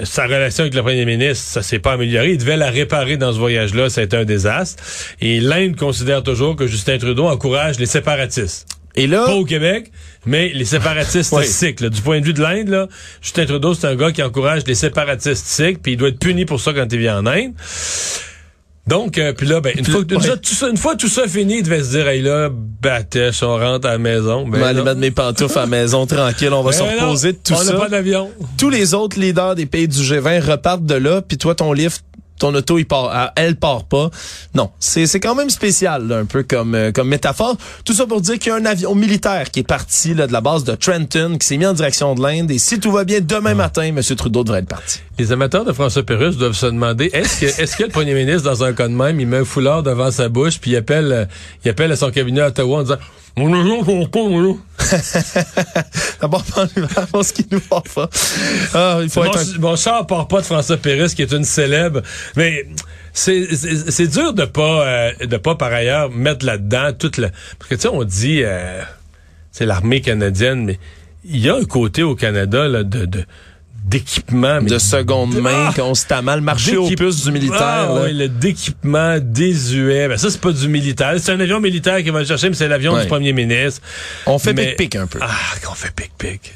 sa 0.04 0.26
relation 0.26 0.62
avec 0.62 0.76
le 0.76 0.84
premier 0.84 1.06
ministre, 1.06 1.44
ça 1.44 1.64
s'est 1.64 1.80
pas 1.80 1.94
amélioré. 1.94 2.34
Il 2.34 2.38
devait 2.38 2.58
la 2.58 2.70
réparer 2.70 3.18
dans 3.18 3.34
ce 3.34 3.40
voyage-là. 3.40 3.90
Ça 3.90 4.02
a 4.02 4.04
été 4.04 4.16
un 4.16 4.26
désastre. 4.26 4.84
Et 5.22 5.40
l'Inde 5.40 5.76
considère 5.76 6.22
toujours 6.22 6.56
que 6.56 6.68
Justin 6.68 7.00
Trudeau 7.00 7.26
encourage 7.26 7.80
les 7.80 7.88
séparatistes 7.88 8.68
Et 8.98 9.08
là, 9.08 9.26
pas 9.26 9.34
au 9.36 9.44
Québec, 9.46 9.92
mais 10.26 10.50
les 10.54 10.66
séparatistes 10.66 11.34
Oui. 11.34 11.46
sikhs. 11.46 11.82
là. 11.82 11.90
Du 11.90 12.02
point 12.02 12.20
de 12.22 12.26
vue 12.26 12.34
de 12.34 12.42
l'Inde, 12.42 12.70
là, 12.70 12.88
Justin 13.22 13.46
Trudeau, 13.46 13.74
c'est 13.74 13.88
un 13.88 13.96
gars 13.96 14.12
qui 14.12 14.24
encourage 14.24 14.64
les 14.68 14.76
séparatistes 14.76 15.46
sikhs, 15.46 15.82
puis 15.82 15.94
il 15.94 15.98
doit 15.98 16.10
être 16.10 16.20
puni 16.20 16.46
pour 16.46 16.62
ça 16.62 16.72
quand 16.74 16.86
il 16.92 17.00
vient 17.00 17.20
en 17.20 17.26
Inde. 17.26 17.52
Donc, 18.88 19.18
euh, 19.18 19.34
puis 19.34 19.48
là, 19.48 19.62
ben, 19.62 19.74
une, 19.76 19.84
Puis 19.84 19.92
fois, 19.92 20.02
là, 20.02 20.08
une, 20.12 20.18
ouais. 20.18 20.28
fois 20.28 20.38
tout 20.38 20.54
ça, 20.54 20.70
une 20.70 20.78
fois 20.78 20.96
tout 20.96 21.08
ça 21.08 21.28
fini, 21.28 21.58
il 21.58 21.64
devait 21.64 21.84
se 21.84 21.90
dire, 21.90 22.08
hey 22.08 22.22
là, 22.22 22.50
batèche, 22.52 23.42
on 23.42 23.58
rentre 23.58 23.88
à 23.88 23.94
la 23.94 23.98
maison. 23.98 24.46
je 24.46 24.52
Ben, 24.52 24.60
vais 24.60 24.64
aller 24.66 24.84
mettre 24.84 25.00
mes 25.00 25.10
pantoufles 25.10 25.58
à 25.58 25.62
la 25.62 25.68
maison 25.68 26.06
tranquille, 26.06 26.54
on 26.54 26.62
va 26.62 26.72
se 26.72 26.84
Ben 26.84 26.96
non, 26.96 27.06
reposer 27.08 27.32
de 27.32 27.38
tout 27.44 27.54
on 27.54 27.58
n'a 27.64 27.72
ça. 27.72 27.74
pas 27.78 27.90
d'avion. 27.90 28.30
Tous 28.60 28.70
les 28.70 28.94
autres 28.94 29.20
leaders 29.20 29.56
des 29.56 29.66
pays 29.66 29.88
du 29.88 30.00
G20 30.00 30.40
repartent 30.52 30.86
de 30.86 30.94
là, 30.94 31.24
puis 31.24 31.40
toi, 31.40 31.56
ton 31.56 31.74
livre, 31.74 31.96
ton 32.40 32.54
auto, 32.54 32.78
il 32.78 32.86
part, 32.86 33.32
elle 33.36 33.56
part 33.56 33.86
pas. 33.86 34.10
Non, 34.54 34.72
c'est 34.80 35.08
c'est 35.08 35.20
quand 35.20 35.36
même 35.36 35.50
spécial, 35.50 36.08
là, 36.08 36.18
un 36.18 36.26
peu 36.26 36.44
comme 36.44 36.76
euh, 36.76 36.92
comme 36.92 37.08
métaphore. 37.08 37.58
Tout 37.84 37.94
ça 37.94 38.06
pour 38.06 38.22
dire 38.22 38.40
qu'il 38.40 38.50
y 38.50 38.52
a 38.52 38.56
un 38.56 38.66
avion 38.66 38.96
militaire 38.96 39.52
qui 39.52 39.62
est 39.62 39.68
parti 39.68 40.14
là, 40.14 40.28
de 40.28 40.34
la 40.34 40.42
base 40.42 40.64
de 40.64 40.76
Trenton, 40.76 41.38
qui 41.40 41.48
s'est 41.48 41.58
mis 41.58 41.66
en 41.66 41.74
direction 41.74 42.16
de 42.16 42.22
l'Inde, 42.22 42.52
et 42.52 42.60
si 42.60 42.80
tout 42.80 42.92
va 42.92 43.04
bien, 43.04 43.22
demain 43.22 43.54
matin, 43.54 43.84
M. 43.84 44.02
Trudeau 44.02 44.44
devrait 44.44 44.60
être 44.60 44.68
parti. 44.68 45.00
Les 45.18 45.32
amateurs 45.32 45.64
de 45.64 45.72
François 45.72 46.04
Pérusse 46.04 46.36
doivent 46.36 46.54
se 46.54 46.66
demander 46.66 47.10
est-ce 47.14 47.40
que 47.40 47.62
est-ce 47.62 47.78
que 47.78 47.84
le 47.84 47.90
premier 47.90 48.14
ministre 48.14 48.44
dans 48.44 48.66
un 48.66 48.74
cas 48.74 48.90
de 48.90 48.94
même, 48.94 49.20
il 49.20 49.28
met 49.28 49.38
un 49.38 49.46
foulard 49.46 49.82
devant 49.82 50.12
sa 50.12 50.28
bouche 50.28 50.60
puis 50.60 50.72
il 50.72 50.76
appelle 50.76 51.12
euh, 51.12 51.26
il 51.64 51.70
appelle 51.70 51.92
à 51.92 51.96
son 51.96 52.12
cabinet 52.12 52.42
à 52.42 52.48
Ottawa 52.48 52.80
en 52.80 52.84
disant. 52.84 52.98
D'abord, 56.22 56.44
prendre 56.46 56.70
ce 57.24 57.34
qu'il 57.34 57.46
nous 57.52 57.60
pas. 57.60 57.84
Ah, 58.74 59.00
il 59.02 59.10
faut 59.10 59.26
être 59.26 59.40
un... 59.66 59.76
char 59.76 60.08
part 60.08 60.28
pas 60.28 60.40
de 60.40 60.46
François 60.46 60.78
Pérusse, 60.78 61.14
qui 61.14 61.22
est 61.22 61.32
une 61.34 61.44
célèbre, 61.44 62.02
mais 62.38 62.66
c'est 63.14 63.56
c'est 63.56 63.92
c'est 63.92 64.08
dur 64.08 64.34
de 64.34 64.46
pas 64.46 64.88
euh, 64.88 65.26
de 65.26 65.38
pas 65.38 65.56
par 65.56 65.74
ailleurs 65.74 66.10
mettre 66.12 66.46
là-dedans 66.46 66.92
toute 66.98 67.18
la 67.18 67.30
parce 67.60 67.70
que 67.70 67.76
tu 67.76 67.82
sais 67.82 67.88
on 67.88 68.04
dit 68.04 68.42
euh, 68.44 68.82
c'est 69.52 69.66
l'armée 69.66 70.02
canadienne, 70.02 70.66
mais 70.66 70.80
il 71.26 71.40
y 71.40 71.50
a 71.50 71.56
un 71.56 71.66
côté 71.66 72.04
au 72.04 72.16
Canada 72.16 72.68
là, 72.68 72.84
de 72.84 73.06
de 73.06 73.26
d'équipement 73.88 74.62
de 74.62 74.78
seconde 74.80 75.36
main 75.36 75.68
Ah! 75.70 75.74
constamment, 75.76 76.36
le 76.36 76.42
marché 76.42 76.76
aux 76.78 76.90
puces 76.90 77.24
du 77.24 77.32
militaire. 77.32 77.60
Ah, 77.62 77.86
là. 77.94 78.02
oui, 78.06 78.14
le 78.14 78.28
d'équipement 78.28 79.18
désuet. 79.22 80.08
Ben, 80.08 80.18
ça, 80.18 80.30
c'est 80.30 80.42
pas 80.42 80.52
du 80.52 80.68
militaire. 80.68 81.14
C'est 81.20 81.32
un 81.32 81.40
avion 81.40 81.60
militaire 81.60 82.02
qui 82.04 82.10
va 82.10 82.20
le 82.20 82.26
chercher, 82.26 82.50
mais 82.50 82.56
c'est 82.56 82.68
l'avion 82.68 82.94
Ouais. 82.94 83.02
du 83.04 83.08
premier 83.08 83.34
ministre. 83.34 83.82
On 84.26 84.40
fait 84.40 84.54
Mais- 84.54 84.70
pic-pic 84.76 84.96
un 84.96 85.08
peu. 85.08 85.20
Ah, 85.22 85.28
qu'on 85.64 85.74
fait 85.76 85.94
pic-pic. 85.96 86.54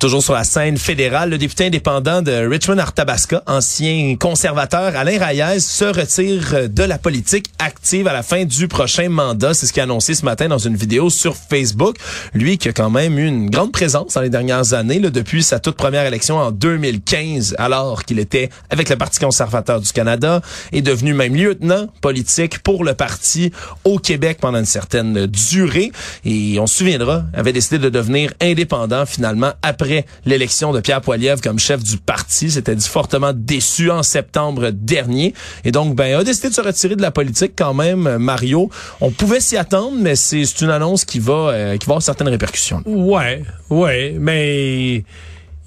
Toujours 0.00 0.22
sur 0.22 0.34
la 0.34 0.44
scène 0.44 0.76
fédérale, 0.76 1.30
le 1.30 1.38
député 1.38 1.66
indépendant 1.66 2.20
de 2.20 2.46
Richmond-Arthabasca, 2.46 3.42
ancien 3.46 4.16
conservateur 4.18 4.96
Alain 4.96 5.24
Reyes, 5.24 5.60
se 5.60 5.84
retire 5.84 6.68
de 6.68 6.82
la 6.82 6.98
politique 6.98 7.46
active 7.58 8.06
à 8.08 8.12
la 8.12 8.22
fin 8.22 8.44
du 8.44 8.68
prochain 8.68 9.08
mandat. 9.08 9.54
C'est 9.54 9.66
ce 9.66 9.72
qu'il 9.72 9.80
a 9.80 9.84
annoncé 9.84 10.14
ce 10.14 10.24
matin 10.24 10.48
dans 10.48 10.58
une 10.58 10.76
vidéo 10.76 11.10
sur 11.10 11.36
Facebook. 11.36 11.96
Lui 12.34 12.58
qui 12.58 12.68
a 12.68 12.72
quand 12.72 12.90
même 12.90 13.18
eu 13.18 13.26
une 13.26 13.48
grande 13.48 13.72
présence 13.72 14.14
dans 14.14 14.20
les 14.20 14.30
dernières 14.30 14.74
années, 14.74 14.98
là, 14.98 15.10
depuis 15.10 15.42
sa 15.42 15.60
toute 15.60 15.76
première 15.76 16.04
élection 16.04 16.38
en 16.38 16.50
2015, 16.50 17.54
alors 17.58 18.04
qu'il 18.04 18.18
était 18.18 18.50
avec 18.70 18.90
le 18.90 18.96
Parti 18.96 19.20
conservateur 19.20 19.80
du 19.80 19.92
Canada, 19.92 20.42
est 20.72 20.82
devenu 20.82 21.14
même 21.14 21.34
lieutenant 21.34 21.86
politique 22.00 22.58
pour 22.58 22.84
le 22.84 22.94
parti 22.94 23.52
au 23.84 23.98
Québec 23.98 24.38
pendant 24.40 24.58
une 24.58 24.66
certaine 24.66 25.26
durée. 25.26 25.92
Et 26.24 26.58
on 26.58 26.66
se 26.66 26.78
souviendra, 26.78 27.22
avait 27.32 27.52
décidé 27.52 27.78
de 27.78 27.88
devenir 27.88 28.32
indépendant 28.40 29.06
finalement 29.06 29.52
après 29.62 29.83
l'élection 30.24 30.72
de 30.72 30.80
Pierre 30.80 31.00
Poilievre 31.00 31.40
comme 31.40 31.58
chef 31.58 31.82
du 31.82 31.96
parti. 31.96 32.50
C'était 32.50 32.74
dit 32.74 32.88
fortement 32.88 33.32
déçu 33.34 33.90
en 33.90 34.02
septembre 34.02 34.70
dernier. 34.70 35.34
Et 35.64 35.72
donc, 35.72 35.94
ben, 35.94 36.18
a 36.18 36.24
décidé 36.24 36.48
de 36.48 36.54
se 36.54 36.60
retirer 36.60 36.96
de 36.96 37.02
la 37.02 37.10
politique 37.10 37.52
quand 37.56 37.74
même, 37.74 38.18
Mario. 38.18 38.70
On 39.00 39.10
pouvait 39.10 39.40
s'y 39.40 39.56
attendre, 39.56 39.96
mais 39.98 40.16
c'est 40.16 40.44
c'est 40.44 40.64
une 40.64 40.70
annonce 40.70 41.04
qui 41.04 41.18
va, 41.18 41.32
euh, 41.32 41.76
qui 41.76 41.86
va 41.86 41.92
avoir 41.92 42.02
certaines 42.02 42.28
répercussions. 42.28 42.82
Ouais, 42.86 43.42
ouais, 43.70 44.16
mais 44.18 45.04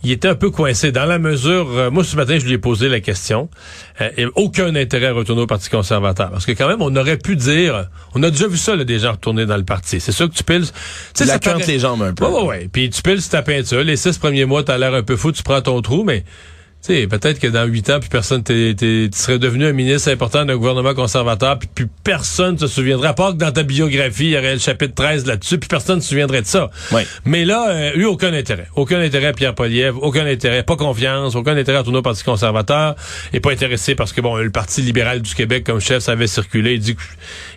il 0.04 0.12
était 0.12 0.28
un 0.28 0.36
peu 0.36 0.52
coincé 0.52 0.92
dans 0.92 1.06
la 1.06 1.18
mesure. 1.20 1.68
euh, 1.72 1.90
moi, 1.92 2.04
ce 2.04 2.16
matin, 2.16 2.38
je 2.40 2.46
lui 2.46 2.54
ai 2.54 2.58
posé 2.58 2.88
la 2.88 3.00
question. 3.00 3.50
Euh, 4.00 4.10
et 4.18 4.26
aucun 4.36 4.76
intérêt 4.76 5.08
à 5.08 5.14
retourner 5.14 5.42
au 5.42 5.48
Parti 5.48 5.70
conservateur, 5.70 6.30
parce 6.32 6.46
que 6.46 6.52
quand 6.52 6.68
même, 6.68 6.82
on 6.82 6.96
aurait 6.96 7.18
pu 7.18 7.36
dire, 7.36 7.88
on 8.14 8.22
a 8.24 8.30
déjà 8.30 8.48
vu 8.48 8.58
ça, 8.58 8.76
là, 8.76 8.84
des 8.84 9.00
gens 9.00 9.14
retourner 9.14 9.46
dans 9.46 9.58
le 9.58 9.66
parti. 9.66 10.00
C'est 10.00 10.12
sûr 10.12 10.30
que 10.30 10.36
tu 10.36 10.44
piles. 10.44 10.66
Tu 11.14 11.26
sais, 11.26 11.40
paraît- 11.40 11.66
les 11.66 11.80
jambes 11.80 12.02
un 12.04 12.14
peu. 12.14 12.26
Ouais, 12.26 12.32
ouais, 12.32 12.44
ouais. 12.46 12.70
Puis 12.72 12.90
tu 12.90 13.02
piles 13.02 13.22
ta 13.28 13.42
peinture. 13.42 13.84
Les 13.84 13.96
six 13.98 14.18
premiers 14.18 14.46
mois, 14.46 14.64
t'as 14.64 14.78
l'air 14.78 14.94
un 14.94 15.04
peu 15.04 15.16
fou, 15.16 15.32
tu 15.32 15.44
prends 15.44 15.62
ton 15.62 15.82
trou, 15.82 16.04
mais 16.04 16.24
sais, 16.82 17.08
peut-être 17.08 17.40
que 17.40 17.48
dans 17.48 17.66
huit 17.66 17.90
ans, 17.90 18.00
puis 18.00 18.10
personne, 18.10 18.44
t'es- 18.44 18.74
t'es- 18.76 19.10
tu 19.12 19.18
serais 19.20 19.40
devenu 19.40 19.66
un 19.66 19.74
ministre 19.74 20.10
important 20.12 20.46
d'un 20.46 20.56
gouvernement 20.56 20.94
conservateur, 20.94 21.60
puis, 21.60 21.68
puis 21.74 21.86
personne 22.04 22.58
se 22.58 22.68
souviendrait, 22.68 23.10
à 23.10 23.14
part 23.14 23.34
que 23.34 23.38
dans 23.38 23.52
ta 23.52 23.64
biographie, 23.64 24.26
il 24.26 24.30
y 24.32 24.38
aurait 24.38 24.54
le 24.54 24.60
chapitre 24.60 24.94
13 24.96 25.26
là-dessus, 25.26 25.58
puis 25.58 25.68
personne 25.68 25.98
ne 25.98 26.02
se 26.02 26.10
souviendrait 26.10 26.42
de 26.42 26.46
ça. 26.48 26.70
Ouais. 26.92 27.06
Mais 27.26 27.44
là, 27.46 27.70
euh, 27.70 27.92
lui, 27.96 28.06
aucun 28.06 28.34
intérêt. 28.34 28.68
Aucun 28.76 29.00
intérêt 29.02 29.28
à 29.28 29.34
Pierre 29.34 29.54
Poliev, 29.56 29.96
aucun 30.02 30.26
intérêt, 30.26 30.64
pas 30.64 30.76
confiance, 30.78 31.36
aucun 31.36 31.58
intérêt 31.58 31.80
à 31.80 31.84
tourner 31.84 31.98
au 32.00 32.04
Parti 32.04 32.24
conservateur, 32.24 32.96
et 33.34 33.40
pas 33.40 33.52
intéressé 33.52 33.96
parce 33.96 34.14
que, 34.14 34.22
bon, 34.22 34.38
le 34.38 34.50
Parti 34.50 34.82
libéral 34.82 35.22
du 35.22 35.36
Québec 35.36 35.64
comme 35.66 35.82
chef, 35.82 36.04
ça 36.04 36.14
avait 36.14 36.28
circulé, 36.28 36.76
il 36.76 36.80
dit 36.80 36.96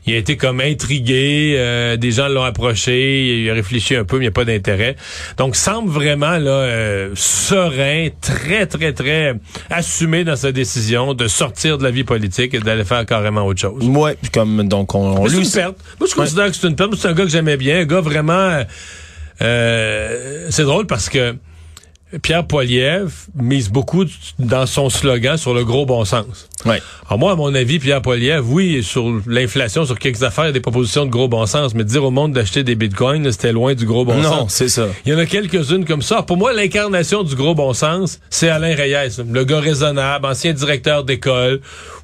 qu'il 0.05 0.15
a 0.15 0.17
été 0.17 0.37
comme 0.37 0.61
intrigué, 0.61 1.55
euh, 1.59 1.97
des 1.97 2.11
gens 2.11 2.29
l'ont 2.29 2.43
approché, 2.43 3.43
il 3.43 3.51
a 3.51 3.55
réfléchi 3.55 3.95
un 3.95 4.05
peu, 4.05 4.17
mais 4.17 4.25
il 4.25 4.29
n'y 4.29 4.29
a 4.29 4.33
pas 4.33 4.45
d'intérêt. 4.45 4.97
Donc, 5.37 5.57
semble 5.57 5.91
vraiment, 5.91 6.39
là, 6.39 6.51
euh, 6.51 7.11
serein, 7.15 8.09
très, 8.21 8.67
très, 8.67 8.93
très 8.93 9.10
assumé 9.71 10.25
dans 10.25 10.37
sa 10.37 10.53
décision 10.53 11.15
de 11.15 11.29
sortir 11.29 11.79
de 11.79 11.85
la 11.85 11.91
vie 11.91 12.05
politique 12.05 12.55
et 12.55 12.59
d'aller 12.61 12.85
faire 12.85 13.05
carrément 13.07 13.45
autre 13.47 13.61
chose. 13.61 13.85
Puis 14.23 14.31
comme 14.31 14.67
donc 14.69 14.95
on, 14.95 15.17
on 15.19 15.27
c'est 15.29 15.37
lui- 15.37 15.45
une 15.45 15.51
perte. 15.53 15.77
Moi, 15.99 16.09
je 16.11 16.15
considère 16.15 16.47
que 16.51 16.57
c'est 16.57 16.67
une 16.69 16.77
perte. 16.77 16.95
C'est 16.97 17.09
un 17.09 17.13
gars 17.13 17.25
que 17.25 17.31
j'aimais 17.31 17.57
bien. 17.57 17.81
Un 17.81 17.85
gars 17.85 18.01
vraiment... 18.01 18.63
euh, 19.43 20.47
c'est 20.51 20.65
drôle 20.65 20.87
parce 20.87 21.09
que 21.09 21.35
Pierre 22.23 22.47
Poilievre 22.47 23.11
mise 23.35 23.71
beaucoup 23.71 24.05
dans 24.39 24.67
son 24.67 24.91
slogan 24.91 25.37
sur 25.37 25.55
le 25.55 25.65
gros 25.65 25.87
bon 25.87 26.05
sens. 26.05 26.49
Ouais. 26.67 26.83
Alors 27.07 27.19
moi, 27.19 27.33
à 27.33 27.37
mon 27.37 27.55
avis, 27.55 27.79
Pierre 27.79 28.03
Poilievre, 28.03 28.47
oui, 28.49 28.83
sur 28.83 29.21
l'inflation, 29.27 29.85
sur 29.85 29.99
quelques 29.99 30.23
affaires, 30.23 30.45
il 30.45 30.49
y 30.49 30.51
a 30.51 30.53
des 30.53 30.61
propositions 30.61 31.07
de 31.07 31.11
gros 31.11 31.29
bon 31.29 31.47
sens, 31.47 31.75
mais 31.75 31.85
dire 31.85 32.05
au 32.05 32.11
monde 32.11 32.33
d'acheter 32.33 32.65
des 32.65 32.75
bitcoins, 32.75 33.31
c'était 33.31 33.53
loin 33.53 33.75
du 33.75 33.87
gros 33.87 34.05
bon 34.05 34.17
non, 34.17 34.31
sens. 34.31 34.55
c'est 34.55 34.69
ça. 34.69 34.89
Il 35.07 35.13
y 35.13 35.15
en 35.15 35.19
a 35.19 35.27
quelques-unes 35.27 35.85
comme 35.85 36.03
ça. 36.03 36.23
Pour 36.23 36.37
moi, 36.37 36.53
l'incarnation 36.53 37.23
du 37.23 37.37
gros 37.37 37.55
bon 37.55 37.73
sens, 37.73 38.19
c'est 38.29 38.49
Alain 38.49 38.75
Reyes, 38.75 39.23
le 39.31 39.45
gars 39.45 39.61
raisonnable, 39.61 40.27
ancien 40.27 40.53
directeur 40.53 41.05
d'école, 41.05 41.61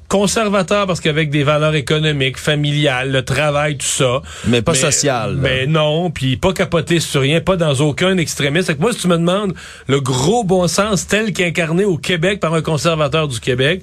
conservateur 0.07 0.87
parce 0.87 1.01
qu'avec 1.01 1.29
des 1.29 1.43
valeurs 1.43 1.75
économiques, 1.75 2.37
familiales, 2.37 3.11
le 3.11 3.23
travail, 3.23 3.77
tout 3.77 3.85
ça. 3.85 4.21
Mais 4.47 4.61
pas 4.61 4.73
social, 4.73 5.35
là. 5.35 5.41
Mais 5.41 5.67
non, 5.67 6.11
puis 6.11 6.37
pas 6.37 6.53
capoté 6.53 6.99
sur 6.99 7.21
rien, 7.21 7.41
pas 7.41 7.57
dans 7.57 7.73
aucun 7.81 8.17
extrémiste. 8.17 8.67
Fait 8.67 8.75
que 8.75 8.81
moi, 8.81 8.93
si 8.93 8.99
tu 8.99 9.07
me 9.07 9.17
demandes 9.17 9.53
le 9.87 9.99
gros 9.99 10.43
bon 10.43 10.67
sens 10.67 11.07
tel 11.07 11.33
qu'incarné 11.33 11.85
au 11.85 11.97
Québec 11.97 12.39
par 12.39 12.53
un 12.53 12.61
conservateur 12.61 13.27
du 13.27 13.39
Québec, 13.39 13.81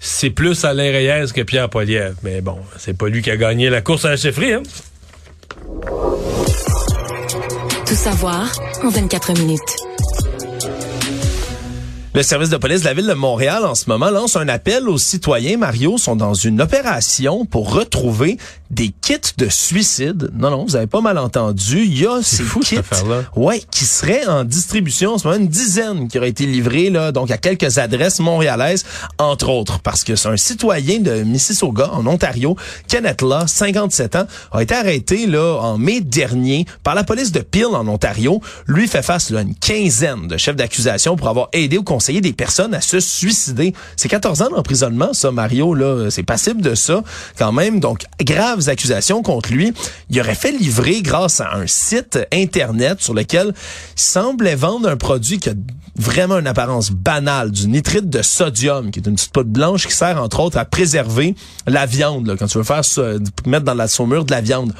c'est 0.00 0.30
plus 0.30 0.64
Alain 0.64 0.90
Reyes 0.90 1.32
que 1.32 1.42
Pierre 1.42 1.68
Poilievre. 1.68 2.16
Mais 2.22 2.40
bon, 2.40 2.58
c'est 2.78 2.96
pas 2.96 3.08
lui 3.08 3.22
qui 3.22 3.30
a 3.30 3.36
gagné 3.36 3.70
la 3.70 3.82
course 3.82 4.04
à 4.04 4.10
la 4.10 4.16
chefferie, 4.16 4.54
hein? 4.54 4.62
Tout 7.86 7.94
savoir 7.94 8.50
en 8.82 8.88
24 8.88 9.32
minutes. 9.34 9.89
Le 12.20 12.24
service 12.24 12.50
de 12.50 12.58
police 12.58 12.82
de 12.82 12.84
la 12.84 12.92
ville 12.92 13.06
de 13.06 13.14
Montréal 13.14 13.64
en 13.64 13.74
ce 13.74 13.88
moment 13.88 14.10
lance 14.10 14.36
un 14.36 14.46
appel 14.48 14.90
aux 14.90 14.98
citoyens. 14.98 15.56
Mario 15.56 15.96
sont 15.96 16.16
dans 16.16 16.34
une 16.34 16.60
opération 16.60 17.46
pour 17.46 17.72
retrouver 17.72 18.36
des 18.70 18.90
kits 19.00 19.16
de 19.38 19.48
suicide. 19.48 20.30
Non, 20.34 20.50
non, 20.50 20.64
vous 20.64 20.76
avez 20.76 20.86
pas 20.86 21.00
mal 21.00 21.16
entendu. 21.16 21.82
Il 21.82 21.98
y 21.98 22.06
a 22.06 22.20
ces 22.22 22.42
fou, 22.42 22.60
kits, 22.60 22.76
cette 22.76 23.06
ouais, 23.34 23.62
qui 23.70 23.86
seraient 23.86 24.26
en 24.26 24.44
distribution 24.44 25.14
en 25.14 25.18
ce 25.18 25.26
moment, 25.26 25.40
une 25.40 25.48
dizaine 25.48 26.08
qui 26.08 26.18
auraient 26.18 26.28
été 26.28 26.44
livrés 26.44 26.90
là, 26.90 27.10
donc 27.10 27.30
à 27.30 27.38
quelques 27.38 27.78
adresses 27.78 28.20
montréalaises, 28.20 28.84
entre 29.18 29.48
autres, 29.48 29.80
parce 29.80 30.04
que 30.04 30.14
c'est 30.14 30.28
un 30.28 30.36
citoyen 30.36 31.00
de 31.00 31.22
Mississauga 31.22 31.88
en 31.92 32.06
Ontario, 32.06 32.54
Kenneth 32.86 33.22
Law, 33.22 33.46
57 33.46 34.16
ans, 34.16 34.26
a 34.52 34.62
été 34.62 34.74
arrêté 34.74 35.26
là 35.26 35.56
en 35.60 35.78
mai 35.78 36.00
dernier 36.02 36.66
par 36.84 36.94
la 36.94 37.02
police 37.02 37.32
de 37.32 37.40
Peel 37.40 37.66
en 37.66 37.88
Ontario. 37.88 38.40
Lui 38.66 38.88
fait 38.88 39.02
face 39.02 39.30
là, 39.30 39.40
à 39.40 39.42
une 39.42 39.54
quinzaine 39.54 40.28
de 40.28 40.36
chefs 40.36 40.56
d'accusation 40.56 41.16
pour 41.16 41.28
avoir 41.28 41.48
aidé 41.52 41.78
ou 41.78 41.82
des 42.18 42.32
personnes 42.32 42.74
à 42.74 42.80
se 42.80 42.98
suicider. 42.98 43.72
C'est 43.96 44.08
14 44.08 44.42
ans 44.42 44.50
d'emprisonnement, 44.50 45.12
ça, 45.12 45.30
Mario, 45.30 45.74
là. 45.74 46.10
C'est 46.10 46.24
passible 46.24 46.60
de 46.60 46.74
ça, 46.74 47.04
quand 47.38 47.52
même. 47.52 47.78
Donc, 47.78 48.06
graves 48.20 48.68
accusations 48.68 49.22
contre 49.22 49.52
lui. 49.52 49.72
Il 50.10 50.20
aurait 50.20 50.34
fait 50.34 50.50
livrer 50.50 51.02
grâce 51.02 51.40
à 51.40 51.54
un 51.54 51.68
site 51.68 52.18
Internet 52.32 53.00
sur 53.00 53.14
lequel 53.14 53.54
il 53.96 54.00
semblait 54.00 54.56
vendre 54.56 54.88
un 54.88 54.96
produit 54.96 55.38
qui 55.38 55.50
a 55.50 55.54
vraiment 55.96 56.38
une 56.38 56.46
apparence 56.46 56.90
banale, 56.90 57.50
du 57.50 57.68
nitrite 57.68 58.08
de 58.08 58.22
sodium, 58.22 58.90
qui 58.90 59.00
est 59.00 59.06
une 59.06 59.14
petite 59.14 59.32
poudre 59.32 59.50
blanche 59.50 59.86
qui 59.86 59.94
sert, 59.94 60.20
entre 60.20 60.40
autres, 60.40 60.58
à 60.58 60.64
préserver 60.64 61.34
la 61.66 61.86
viande, 61.86 62.36
quand 62.38 62.46
tu 62.46 62.58
veux 62.58 62.64
faire 62.64 62.82
mettre 63.46 63.64
dans 63.64 63.74
la 63.74 63.86
saumure 63.86 64.24
de 64.24 64.32
la 64.32 64.40
viande. 64.40 64.72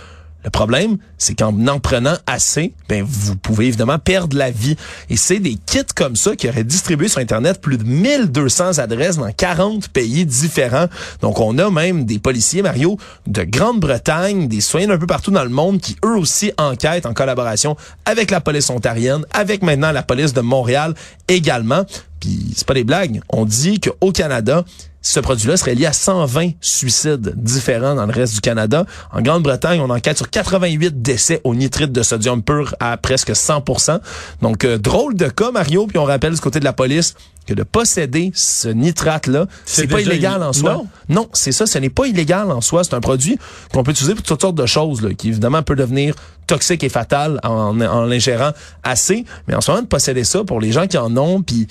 Le 0.45 0.51
problème, 0.51 0.97
c'est 1.19 1.35
qu'en 1.35 1.55
en 1.67 1.81
prenant 1.81 2.17
assez, 2.27 2.73
ben 2.89 3.05
vous 3.07 3.37
pouvez 3.37 3.67
évidemment 3.67 3.99
perdre 3.99 4.37
la 4.37 4.51
vie. 4.51 4.77
Et 5.11 5.17
c'est 5.17 5.39
des 5.39 5.55
kits 5.55 5.81
comme 5.95 6.17
ça 6.17 6.35
qui 6.35 6.49
auraient 6.49 6.65
distribué 6.65 7.09
sur 7.09 7.21
Internet 7.21 7.61
plus 7.61 7.77
de 7.77 7.85
1200 7.85 8.79
adresses 8.79 9.19
dans 9.19 9.31
40 9.31 9.89
pays 9.89 10.25
différents. 10.25 10.87
Donc 11.21 11.41
on 11.41 11.59
a 11.59 11.71
même 11.71 12.07
des 12.07 12.19
policiers, 12.19 12.63
Mario, 12.63 12.97
de 13.27 13.43
Grande-Bretagne, 13.43 14.49
des 14.49 14.61
citoyens 14.61 14.91
un 14.91 14.99
peu 14.99 15.07
partout 15.07 15.31
dans 15.31 15.45
le 15.45 15.51
monde 15.51 15.81
qui 15.81 15.97
eux 16.05 16.17
aussi 16.17 16.53
enquêtent 16.57 17.07
en 17.07 17.13
collaboration 17.13 17.77
avec 18.07 18.31
la 18.31 18.41
police 18.41 18.71
ontarienne, 18.71 19.25
avec 19.33 19.63
maintenant 19.63 19.93
la 19.93 20.03
police 20.03 20.33
de 20.33 20.41
Montréal 20.41 20.95
également. 21.29 21.85
Puis 22.19 22.53
c'est 22.55 22.67
pas 22.67 22.75
des 22.75 22.85
blagues. 22.85 23.21
On 23.29 23.45
dit 23.45 23.81
qu'au 23.81 24.13
Canada, 24.13 24.65
ce 25.03 25.21
produit-là 25.21 25.57
serait 25.57 25.75
lié 25.75 25.87
à 25.87 25.93
120 25.93 26.51
suicides 26.61 27.33
différents 27.37 27.95
dans 27.95 28.07
le 28.07 28.13
reste 28.13 28.35
du 28.35 28.41
Canada. 28.41 28.85
En 29.13 29.23
Grande-Bretagne, 29.23 29.81
on 29.81 29.91
enquête 29.91 30.17
sur 30.17 30.29
88 30.29 31.01
décès 31.01 31.41
au 31.45 31.55
nitrite 31.55 31.93
de 31.93 32.03
sodium 32.03 32.43
pur 32.43 32.75
à 32.81 32.97
presque 32.97 33.31
100% 33.31 34.01
Donc, 34.43 34.65
euh, 34.65 34.79
drôle 34.79 35.15
de 35.17 35.29
cas, 35.29 35.51
Mario. 35.53 35.87
Puis 35.87 35.99
on 35.99 36.05
rappelle 36.05 36.35
du 36.35 36.41
côté 36.41 36.61
de 36.61 36.65
la 36.65 36.73
police 36.73 37.15
que 37.47 37.55
de 37.55 37.63
posséder 37.63 38.31
ce 38.35 38.69
nitrate-là, 38.69 39.47
C'est 39.65 39.87
pas 39.87 40.01
illégal 40.01 40.43
en 40.43 40.53
soi. 40.53 40.75
non. 40.75 40.87
Non, 41.09 41.29
c'est 41.33 41.53
ça, 41.53 41.67
ce 41.67 41.79
n'est 41.79 41.91
pas 41.91 42.07
illégal 42.07 42.51
en 42.53 42.61
soi. 42.61 42.85
C'est 42.85 42.95
un 42.95 43.01
produit 43.01 43.39
qu'on 43.73 43.83
peut 43.83 43.91
utiliser 43.91 44.15
pour 44.15 44.23
toutes 44.23 44.41
sortes 44.41 44.55
de 44.55 44.67
choses, 44.67 45.03
là, 45.03 45.13
qui 45.15 45.29
évidemment 45.29 45.63
peut 45.63 45.75
devenir 45.75 46.15
toxique 46.47 46.83
et 46.85 46.89
fatal 46.89 47.41
en, 47.43 47.81
en 47.81 48.05
l'ingérant 48.07 48.51
assez. 48.83 49.25
Mais 49.49 49.55
en 49.55 49.61
ce 49.61 49.71
moment, 49.71 49.83
de 49.83 49.89
posséder 49.89 50.25
ça 50.25 50.45
pour 50.45 50.61
les 50.61 50.73
gens 50.73 50.87
qui 50.87 50.99
en 50.99 51.17
ont, 51.17 51.43
puis 51.43 51.67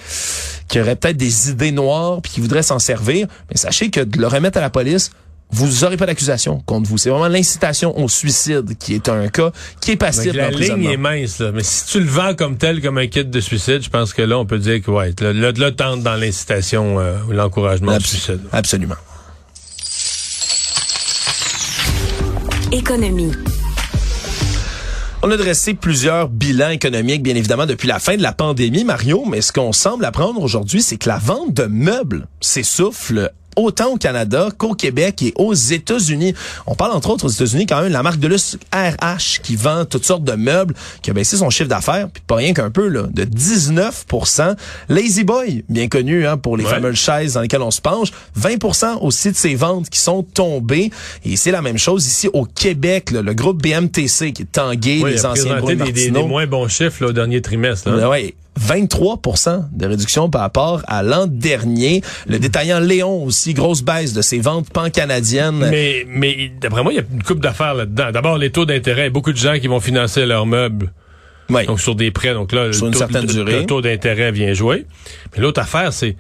qui 0.67 0.79
auraient 0.81 0.95
peut-être 0.95 1.17
des 1.17 1.49
idées 1.51 1.71
noires, 1.71 2.21
puis 2.21 2.31
qui 2.33 2.41
voudraient 2.41 2.63
s'en 2.63 2.79
servir, 2.79 3.27
mais 3.49 3.57
sachez 3.57 3.89
que 3.89 4.01
de 4.01 4.19
le 4.19 4.27
remettre 4.27 4.57
à 4.57 4.61
la 4.61 4.69
police, 4.69 5.11
vous 5.51 5.83
aurez 5.83 5.97
pas 5.97 6.05
d'accusation 6.05 6.61
contre 6.65 6.89
vous. 6.89 6.97
C'est 6.97 7.09
vraiment 7.09 7.27
l'incitation 7.27 7.97
au 7.97 8.07
suicide 8.07 8.77
qui 8.77 8.93
est 8.93 9.09
un 9.09 9.27
cas 9.29 9.51
qui 9.81 9.91
est 9.91 9.95
passible 9.95 10.37
la 10.37 10.51
ligne 10.51 10.85
est 10.85 10.97
mince, 10.97 11.39
là. 11.39 11.51
Mais 11.51 11.63
si 11.63 11.85
tu 11.85 11.99
le 11.99 12.09
vends 12.09 12.35
comme 12.35 12.57
tel, 12.57 12.81
comme 12.81 12.97
un 12.97 13.07
kit 13.07 13.25
de 13.25 13.39
suicide, 13.39 13.81
je 13.81 13.89
pense 13.89 14.13
que 14.13 14.21
là, 14.21 14.37
on 14.37 14.45
peut 14.45 14.59
dire 14.59 14.81
que, 14.81 14.91
ouais, 14.91 15.13
là, 15.19 15.33
là, 15.33 15.51
là, 15.51 15.71
tente 15.71 16.03
dans 16.03 16.15
l'incitation 16.15 16.99
euh, 16.99 17.17
ou 17.27 17.31
l'encouragement 17.31 17.95
au 17.95 17.99
suicide. 17.99 18.41
Absolument. 18.51 18.95
Économie. 22.71 23.31
On 25.21 25.31
a 25.31 25.35
dressé 25.35 25.73
plusieurs 25.73 26.29
bilans 26.29 26.69
économiques, 26.69 27.23
bien 27.23 27.35
évidemment, 27.35 27.65
depuis 27.65 27.89
la 27.89 27.99
fin 27.99 28.15
de 28.15 28.21
la 28.21 28.31
pandémie, 28.31 28.85
Mario, 28.85 29.25
mais 29.29 29.41
ce 29.41 29.51
qu'on 29.51 29.73
semble 29.73 30.05
apprendre 30.05 30.41
aujourd'hui, 30.41 30.81
c'est 30.81 30.95
que 30.95 31.09
la 31.09 31.17
vente 31.17 31.53
de 31.53 31.63
meubles 31.63 32.27
s'essouffle 32.39 33.31
autant 33.59 33.87
au 33.93 33.97
Canada 33.97 34.49
qu'au 34.57 34.73
Québec 34.73 35.21
et 35.21 35.33
aux 35.37 35.53
États-Unis. 35.53 36.33
On 36.67 36.75
parle 36.75 36.93
entre 36.93 37.09
autres 37.09 37.25
aux 37.25 37.29
États-Unis 37.29 37.65
quand 37.65 37.77
même 37.79 37.89
de 37.89 37.93
la 37.93 38.03
marque 38.03 38.19
de 38.19 38.27
luxe 38.27 38.57
RH 38.73 39.41
qui 39.43 39.55
vend 39.55 39.85
toutes 39.85 40.05
sortes 40.05 40.23
de 40.23 40.33
meubles, 40.33 40.73
qui 41.01 41.09
a 41.11 41.13
baissé 41.13 41.37
son 41.37 41.49
chiffre 41.49 41.69
d'affaires, 41.69 42.07
puis 42.11 42.23
pas 42.25 42.35
rien 42.35 42.53
qu'un 42.53 42.69
peu, 42.71 42.87
là, 42.87 43.03
de 43.11 43.23
19% 43.23 44.55
Lazy 44.89 45.23
Boy, 45.23 45.63
bien 45.69 45.87
connu 45.87 46.25
hein, 46.27 46.37
pour 46.37 46.57
les 46.57 46.63
Ouais. 46.63 46.69
fameuses 46.71 46.95
chaises 46.97 47.33
dans 47.33 47.41
lesquelles 47.41 47.61
on 47.61 47.71
se 47.71 47.81
penche, 47.81 48.09
20% 48.39 48.97
aussi 49.01 49.31
de 49.31 49.35
ses 49.35 49.55
ventes 49.55 49.89
qui 49.89 49.99
sont 49.99 50.23
tombées. 50.23 50.91
Et 51.25 51.35
c'est 51.35 51.51
la 51.51 51.61
même 51.61 51.77
chose 51.77 52.05
ici 52.05 52.29
au 52.33 52.45
Québec, 52.45 53.11
là, 53.11 53.21
le 53.21 53.33
groupe 53.33 53.61
BMTC 53.61 54.33
qui 54.33 54.43
est 54.43 54.51
tangué, 54.51 55.01
Oui, 55.03 55.11
les 55.11 55.25
anciens 55.25 55.61
des, 55.61 55.75
des- 55.75 56.11
des 56.11 56.23
moins 56.23 56.47
bons 56.47 56.67
chiffres 56.67 57.03
là, 57.03 57.09
au 57.09 57.13
dernier 57.13 57.41
trimestre. 57.41 57.89
là. 57.89 58.09
Ouais, 58.09 58.33
23% 58.59 59.65
de 59.71 59.85
réduction 59.85 60.29
par 60.29 60.41
rapport 60.41 60.81
à 60.87 61.03
l'an 61.03 61.27
dernier. 61.27 62.01
Le 62.27 62.39
détaillant 62.39 62.79
Léon 62.79 63.23
aussi, 63.23 63.53
grosse 63.53 63.81
baisse 63.81 64.13
de 64.13 64.21
ses 64.21 64.39
ventes 64.39 64.69
pan-canadiennes. 64.71 65.67
Mais, 65.69 66.05
mais 66.07 66.51
d'après 66.61 66.83
moi, 66.83 66.93
il 66.93 66.97
y 66.97 66.99
a 66.99 67.03
une 67.11 67.23
coupe 67.23 67.39
d'affaires 67.39 67.73
là-dedans. 67.73 68.11
D'abord, 68.11 68.37
les 68.37 68.51
taux 68.51 68.65
d'intérêt. 68.65 69.09
Beaucoup 69.09 69.31
de 69.31 69.37
gens 69.37 69.57
qui 69.59 69.67
vont 69.67 69.79
financer 69.79 70.25
leurs 70.25 70.45
meubles 70.45 70.91
Ouais. 71.49 71.65
donc 71.65 71.81
sur 71.81 71.95
des 71.95 72.11
prêts. 72.11 72.33
Donc 72.33 72.51
là, 72.51 72.71
Sur 72.71 72.83
le 72.85 72.87
une 72.89 72.93
taux, 72.93 72.99
certaine 72.99 73.25
le- 73.25 73.33
durée. 73.33 73.59
le 73.61 73.65
taux 73.65 73.81
d'intérêt 73.81 74.31
vient 74.31 74.53
jouer. 74.53 74.85
Mais 75.35 75.41
l'autre 75.41 75.59
affaire, 75.61 75.91
c'est 75.93 76.15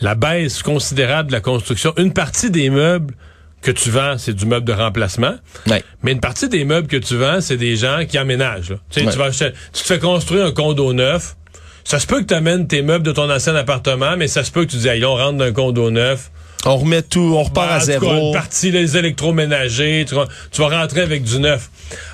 la 0.00 0.16
baisse 0.16 0.62
considérable 0.64 1.28
de 1.28 1.32
la 1.32 1.40
construction. 1.40 1.92
Une 1.96 2.12
partie 2.12 2.50
des 2.50 2.70
meubles 2.70 3.14
que 3.62 3.70
tu 3.70 3.88
vends, 3.90 4.18
c'est 4.18 4.34
du 4.34 4.46
meuble 4.46 4.66
de 4.66 4.72
remplacement. 4.72 5.34
Ouais. 5.68 5.82
Mais 6.02 6.10
une 6.12 6.20
partie 6.20 6.48
des 6.48 6.64
meubles 6.64 6.88
que 6.88 6.96
tu 6.96 7.16
vends, 7.16 7.40
c'est 7.40 7.56
des 7.56 7.76
gens 7.76 8.00
qui 8.08 8.18
emménagent. 8.18 8.70
là. 8.70 8.76
Tu 8.90 8.98
sais, 9.00 9.06
Ouais. 9.06 9.12
tu, 9.12 9.18
vas 9.18 9.26
acheter- 9.26 9.52
tu 9.72 9.82
te 9.82 9.86
fais 9.86 9.98
construire 10.00 10.44
un 10.46 10.52
condo 10.52 10.92
neuf. 10.92 11.36
Ça 11.84 12.00
se 12.00 12.06
peut 12.06 12.20
que 12.20 12.26
tu 12.26 12.34
amènes 12.34 12.66
tes 12.66 12.80
meubles 12.80 13.04
de 13.04 13.12
ton 13.12 13.30
ancien 13.30 13.54
appartement, 13.54 14.16
mais 14.16 14.26
ça 14.26 14.42
se 14.42 14.50
peut 14.50 14.64
que 14.64 14.70
tu 14.70 14.78
dis, 14.78 14.88
hey, 14.88 15.04
on 15.04 15.14
rentre 15.14 15.36
d'un 15.36 15.52
condo 15.52 15.90
neuf. 15.90 16.30
On 16.66 16.76
remet 16.78 17.02
tout, 17.02 17.34
on 17.36 17.42
repart 17.42 17.68
Ben, 17.68 17.74
à 17.74 17.80
tout 17.80 17.86
cas, 17.86 17.98
zéro. 18.12 18.26
une 18.28 18.32
partie 18.32 18.70
des 18.70 18.96
électroménagers, 18.96 20.04
tu 20.08 20.14
vas, 20.14 20.26
tu 20.50 20.60
vas 20.62 20.68
rentrer 20.68 21.02
avec 21.02 21.22
du 21.22 21.38
neuf. 21.38 21.70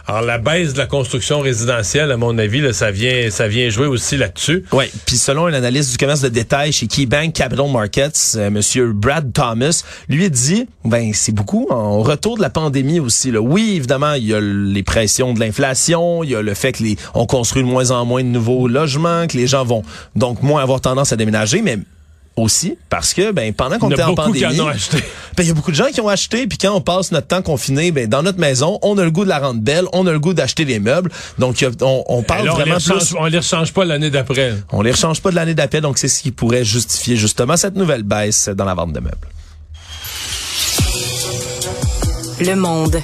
Alors 0.06 0.22
la 0.22 0.38
baisse 0.38 0.72
de 0.72 0.78
la 0.78 0.86
construction 0.86 1.40
résidentielle, 1.40 2.10
à 2.10 2.16
mon 2.16 2.36
avis, 2.36 2.60
là, 2.60 2.72
ça 2.72 2.90
vient, 2.90 3.30
ça 3.30 3.46
vient 3.46 3.68
jouer 3.70 3.86
aussi 3.86 4.16
là-dessus. 4.16 4.64
Oui, 4.72 4.86
puis 5.06 5.16
selon 5.16 5.46
un 5.46 5.52
analyste 5.52 5.92
du 5.92 5.98
commerce 5.98 6.20
de 6.20 6.28
détail 6.28 6.72
chez 6.72 6.88
KeyBank 6.88 7.32
Capital 7.32 7.70
Markets, 7.70 8.10
euh, 8.36 8.50
monsieur 8.50 8.92
Brad 8.92 9.32
Thomas, 9.32 9.84
lui 10.08 10.28
dit 10.30 10.66
ben 10.84 11.12
c'est 11.14 11.32
beaucoup 11.32 11.68
en 11.70 12.00
retour 12.00 12.36
de 12.36 12.42
la 12.42 12.50
pandémie 12.50 12.98
aussi 12.98 13.30
là. 13.30 13.40
Oui, 13.40 13.74
évidemment, 13.76 14.14
il 14.14 14.26
y 14.26 14.34
a 14.34 14.40
les 14.40 14.82
pressions 14.82 15.32
de 15.32 15.40
l'inflation, 15.40 16.24
il 16.24 16.30
y 16.30 16.34
a 16.34 16.42
le 16.42 16.54
fait 16.54 16.72
que 16.72 16.82
les 16.82 16.96
on 17.14 17.26
construit 17.26 17.62
de 17.62 17.68
moins 17.68 17.92
en 17.92 18.04
moins 18.04 18.24
de 18.24 18.28
nouveaux 18.28 18.66
logements, 18.66 19.26
que 19.28 19.36
les 19.36 19.46
gens 19.46 19.64
vont 19.64 19.82
donc 20.16 20.42
moins 20.42 20.62
avoir 20.62 20.80
tendance 20.80 21.12
à 21.12 21.16
déménager, 21.16 21.62
mais 21.62 21.78
aussi 22.42 22.76
parce 22.88 23.14
que 23.14 23.32
ben 23.32 23.52
pendant 23.52 23.78
qu'on 23.78 23.88
Il 23.88 23.92
y 23.92 23.94
était 23.94 24.02
en 24.02 24.14
pandémie, 24.14 24.60
en 24.60 24.64
ont 24.64 24.68
acheté. 24.68 24.98
ben, 25.36 25.42
il 25.42 25.48
y 25.48 25.50
a 25.50 25.54
beaucoup 25.54 25.70
de 25.70 25.76
gens 25.76 25.86
qui 25.92 26.00
ont 26.00 26.08
acheté, 26.08 26.46
puis 26.46 26.58
quand 26.58 26.72
on 26.74 26.80
passe 26.80 27.12
notre 27.12 27.26
temps 27.26 27.42
confiné, 27.42 27.90
ben, 27.92 28.08
dans 28.08 28.22
notre 28.22 28.38
maison, 28.38 28.78
on 28.82 28.96
a 28.98 29.04
le 29.04 29.10
goût 29.10 29.24
de 29.24 29.28
la 29.28 29.38
rendre 29.38 29.60
belle, 29.60 29.84
on 29.92 30.06
a 30.06 30.12
le 30.12 30.20
goût 30.20 30.34
d'acheter 30.34 30.64
des 30.64 30.78
meubles. 30.78 31.10
Donc, 31.38 31.62
a- 31.62 31.70
on, 31.82 32.04
on 32.08 32.22
parle 32.22 32.42
Et 32.42 32.44
là, 32.46 32.54
on 32.54 32.56
les, 32.56 32.62
vraiment 32.62 32.74
rechange, 32.76 33.06
plus... 33.08 33.16
on 33.18 33.24
les 33.26 33.38
rechange 33.38 33.72
pas 33.72 33.84
l'année 33.84 34.10
d'après. 34.10 34.54
On 34.72 34.82
les 34.82 34.92
rechange 34.92 35.20
pas 35.20 35.30
de 35.30 35.36
l'année 35.36 35.54
d'appel, 35.54 35.82
donc 35.82 35.98
c'est 35.98 36.08
ce 36.08 36.22
qui 36.22 36.30
pourrait 36.30 36.64
justifier 36.64 37.16
justement 37.16 37.56
cette 37.56 37.76
nouvelle 37.76 38.02
baisse 38.02 38.48
dans 38.48 38.64
la 38.64 38.74
vente 38.74 38.92
de 38.92 39.00
meubles. 39.00 39.16
Le 42.40 42.54
monde. 42.56 43.02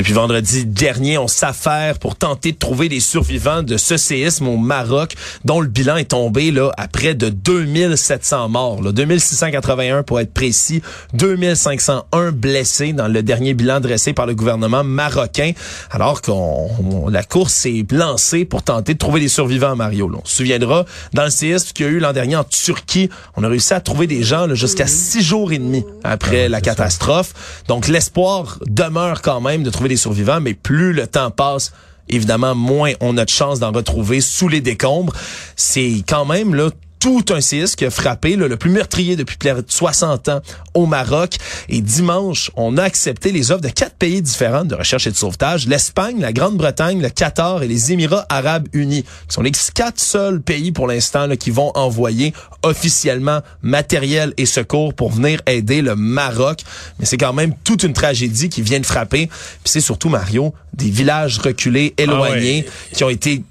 Depuis 0.00 0.14
vendredi 0.14 0.64
dernier, 0.64 1.18
on 1.18 1.28
s'affaire 1.28 1.98
pour 1.98 2.16
tenter 2.16 2.52
de 2.52 2.56
trouver 2.56 2.88
des 2.88 3.00
survivants 3.00 3.62
de 3.62 3.76
ce 3.76 3.98
séisme 3.98 4.48
au 4.48 4.56
Maroc, 4.56 5.14
dont 5.44 5.60
le 5.60 5.68
bilan 5.68 5.96
est 5.96 6.12
tombé 6.12 6.50
là 6.52 6.70
à 6.78 6.88
près 6.88 7.14
de 7.14 7.28
2700 7.28 8.48
morts, 8.48 8.82
là, 8.82 8.92
2681 8.92 10.02
pour 10.02 10.18
être 10.18 10.32
précis, 10.32 10.80
2501 11.12 12.32
blessés 12.32 12.94
dans 12.94 13.08
le 13.08 13.22
dernier 13.22 13.52
bilan 13.52 13.80
dressé 13.80 14.14
par 14.14 14.24
le 14.24 14.34
gouvernement 14.34 14.84
marocain, 14.84 15.52
alors 15.90 16.22
qu'on 16.22 16.70
on- 16.82 17.08
la 17.10 17.22
course 17.22 17.52
s'est 17.52 17.84
lancée 17.90 18.46
pour 18.46 18.62
tenter 18.62 18.94
de 18.94 18.98
trouver 18.98 19.20
des 19.20 19.28
survivants, 19.28 19.76
Mario. 19.76 20.08
là. 20.08 20.16
On 20.22 20.26
se 20.26 20.34
souviendra, 20.36 20.86
dans 21.12 21.24
le 21.24 21.30
séisme 21.30 21.72
qu'il 21.74 21.84
y 21.84 21.88
a 21.90 21.92
eu 21.92 21.98
l'an 21.98 22.14
dernier 22.14 22.36
en 22.36 22.44
Turquie, 22.44 23.10
on 23.36 23.44
a 23.44 23.48
réussi 23.48 23.74
à 23.74 23.80
trouver 23.80 24.06
des 24.06 24.22
gens 24.22 24.46
là, 24.46 24.54
jusqu'à 24.54 24.86
six 24.86 25.20
jours 25.22 25.52
et 25.52 25.58
demi 25.58 25.84
après 26.04 26.48
la 26.48 26.62
catastrophe. 26.62 27.34
Donc 27.68 27.86
l'espoir 27.86 28.58
demeure 28.64 29.20
quand 29.20 29.42
même 29.42 29.62
de 29.62 29.68
trouver 29.68 29.89
survivants, 29.96 30.40
mais 30.40 30.54
plus 30.54 30.92
le 30.92 31.06
temps 31.06 31.30
passe, 31.30 31.72
évidemment, 32.08 32.54
moins 32.54 32.92
on 33.00 33.16
a 33.16 33.24
de 33.24 33.30
chance 33.30 33.60
d'en 33.60 33.72
retrouver 33.72 34.20
sous 34.20 34.48
les 34.48 34.60
décombres. 34.60 35.12
C'est 35.56 36.02
quand 36.06 36.24
même 36.24 36.54
là 36.54 36.70
tout 37.00 37.24
un 37.30 37.40
séisme 37.40 37.74
qui 37.76 37.86
a 37.86 37.90
frappé, 37.90 38.36
là, 38.36 38.46
le 38.46 38.56
plus 38.56 38.70
meurtrier 38.70 39.16
depuis 39.16 39.36
plus 39.38 39.50
de 39.50 39.64
60 39.66 40.28
ans 40.28 40.40
au 40.74 40.84
Maroc. 40.86 41.36
Et 41.70 41.80
dimanche, 41.80 42.50
on 42.56 42.76
a 42.76 42.82
accepté 42.82 43.32
les 43.32 43.50
offres 43.50 43.62
de 43.62 43.70
quatre 43.70 43.96
pays 43.96 44.20
différents 44.20 44.64
de 44.66 44.74
recherche 44.74 45.06
et 45.06 45.10
de 45.10 45.16
sauvetage. 45.16 45.66
L'Espagne, 45.66 46.20
la 46.20 46.32
Grande-Bretagne, 46.32 47.00
le 47.00 47.08
Qatar 47.08 47.62
et 47.62 47.68
les 47.68 47.90
Émirats 47.92 48.26
arabes 48.28 48.68
unis, 48.74 49.02
qui 49.02 49.08
sont 49.34 49.40
les 49.42 49.50
quatre 49.74 49.98
seuls 49.98 50.40
pays 50.42 50.72
pour 50.72 50.86
l'instant 50.86 51.26
qui 51.36 51.50
vont 51.50 51.72
envoyer 51.74 52.34
officiellement 52.62 53.40
matériel 53.62 54.34
et 54.36 54.44
secours 54.46 54.92
pour 54.92 55.10
venir 55.10 55.40
aider 55.46 55.80
le 55.80 55.96
Maroc. 55.96 56.64
Mais 56.98 57.06
c'est 57.06 57.16
quand 57.16 57.32
même 57.32 57.54
toute 57.64 57.82
une 57.82 57.94
tragédie 57.94 58.50
qui 58.50 58.60
vient 58.60 58.80
de 58.80 58.86
frapper. 58.86 59.26
Puis 59.26 59.72
c'est 59.72 59.80
surtout, 59.80 60.10
Mario, 60.10 60.52
des 60.74 60.90
villages 60.90 61.38
reculés, 61.38 61.94
éloignés, 61.96 62.66
Ah 62.66 62.70
ouais. 62.70 62.96
qui 62.96 63.04
ont 63.04 63.08
été 63.10 63.42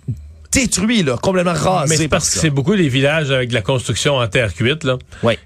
détruits, 0.52 1.04
là, 1.04 1.18
complètement 1.22 1.54
Mais 1.54 1.60
rasés 1.60 1.98
c'est 1.98 2.08
par 2.08 2.20
parce 2.20 2.32
que 2.32 2.40
c'est 2.40 2.50
beaucoup 2.50 2.76
des 2.76 2.90
villages 2.90 3.32
avec 3.32 3.50
de 3.50 3.54
la 3.54 3.62
construction 3.62 4.16
en 4.16 4.28
terre 4.28 4.54
cuite, 4.54 4.84
là. 4.84 4.98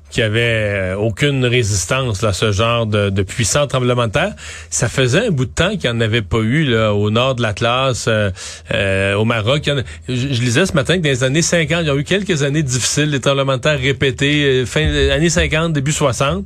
Qui 0.10 0.22
avaient 0.22 0.94
euh, 0.94 0.96
aucune 0.96 1.46
résistance 1.46 2.22
là, 2.22 2.30
à 2.30 2.34
ce 2.34 2.52
genre 2.52 2.86
de, 2.86 3.10
de 3.10 3.24
puissant 3.24 3.68
tremblement 3.68 4.08
de 4.08 4.12
terre. 4.12 4.34
Ça 4.70 4.88
faisait 4.88 5.28
un 5.28 5.32
bout 5.32 5.46
de 5.46 5.52
temps 5.52 5.72
qu'il 5.72 5.90
n'y 5.90 5.98
en 5.98 6.02
avait 6.02 6.22
pas 6.22 6.40
eu 6.40 6.66
là, 6.66 6.94
au 6.94 7.10
nord 7.10 7.36
de 7.36 7.42
l'Atlas, 7.42 8.06
euh, 8.08 8.32
euh, 8.74 9.16
au 9.16 9.26
Maroc. 9.26 9.68
En 9.68 9.82
je, 10.08 10.14
je 10.14 10.42
lisais 10.42 10.66
ce 10.66 10.74
matin 10.74 10.98
que 10.98 11.04
dans 11.04 11.10
les 11.10 11.24
années 11.24 11.42
50, 11.42 11.80
il 11.82 11.88
y 11.88 11.90
a 11.90 11.96
eu 11.96 12.04
quelques 12.04 12.44
années 12.44 12.64
difficiles, 12.64 13.12
des 13.12 13.20
tremblements 13.20 13.58
de 13.58 13.62
terre 13.62 13.80
répétés, 13.80 14.66
fin 14.66 14.88
années 15.12 15.30
50, 15.30 15.74
début 15.74 15.92
60. 15.92 16.46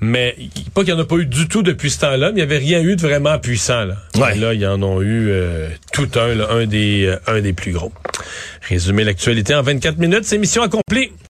Mais 0.00 0.34
pas 0.74 0.82
qu'il 0.82 0.94
n'y 0.94 0.98
en 1.00 1.02
a 1.02 1.06
pas 1.06 1.16
eu 1.16 1.26
du 1.26 1.46
tout 1.46 1.62
depuis 1.62 1.90
ce 1.90 2.00
temps-là, 2.00 2.28
mais 2.32 2.40
il 2.40 2.46
n'y 2.46 2.52
avait 2.52 2.58
rien 2.58 2.80
eu 2.80 2.96
de 2.96 3.00
vraiment 3.02 3.38
puissant. 3.38 3.84
Là, 3.84 3.96
Ouais. 4.16 4.34
Là 4.36 4.54
ils 4.54 4.66
en 4.66 4.82
ont 4.82 5.02
eu 5.02 5.28
euh, 5.30 5.68
tout 5.92 6.08
un, 6.16 6.34
là, 6.34 6.48
un, 6.50 6.66
des, 6.66 7.04
euh, 7.06 7.16
un 7.26 7.40
des 7.40 7.52
plus 7.52 7.72
gros. 7.72 7.92
Résumer 8.68 9.04
l'actualité 9.04 9.54
en 9.54 9.62
24 9.62 9.98
minutes, 9.98 10.24
c'est 10.24 10.38
mission 10.38 10.62
accomplie. 10.62 11.12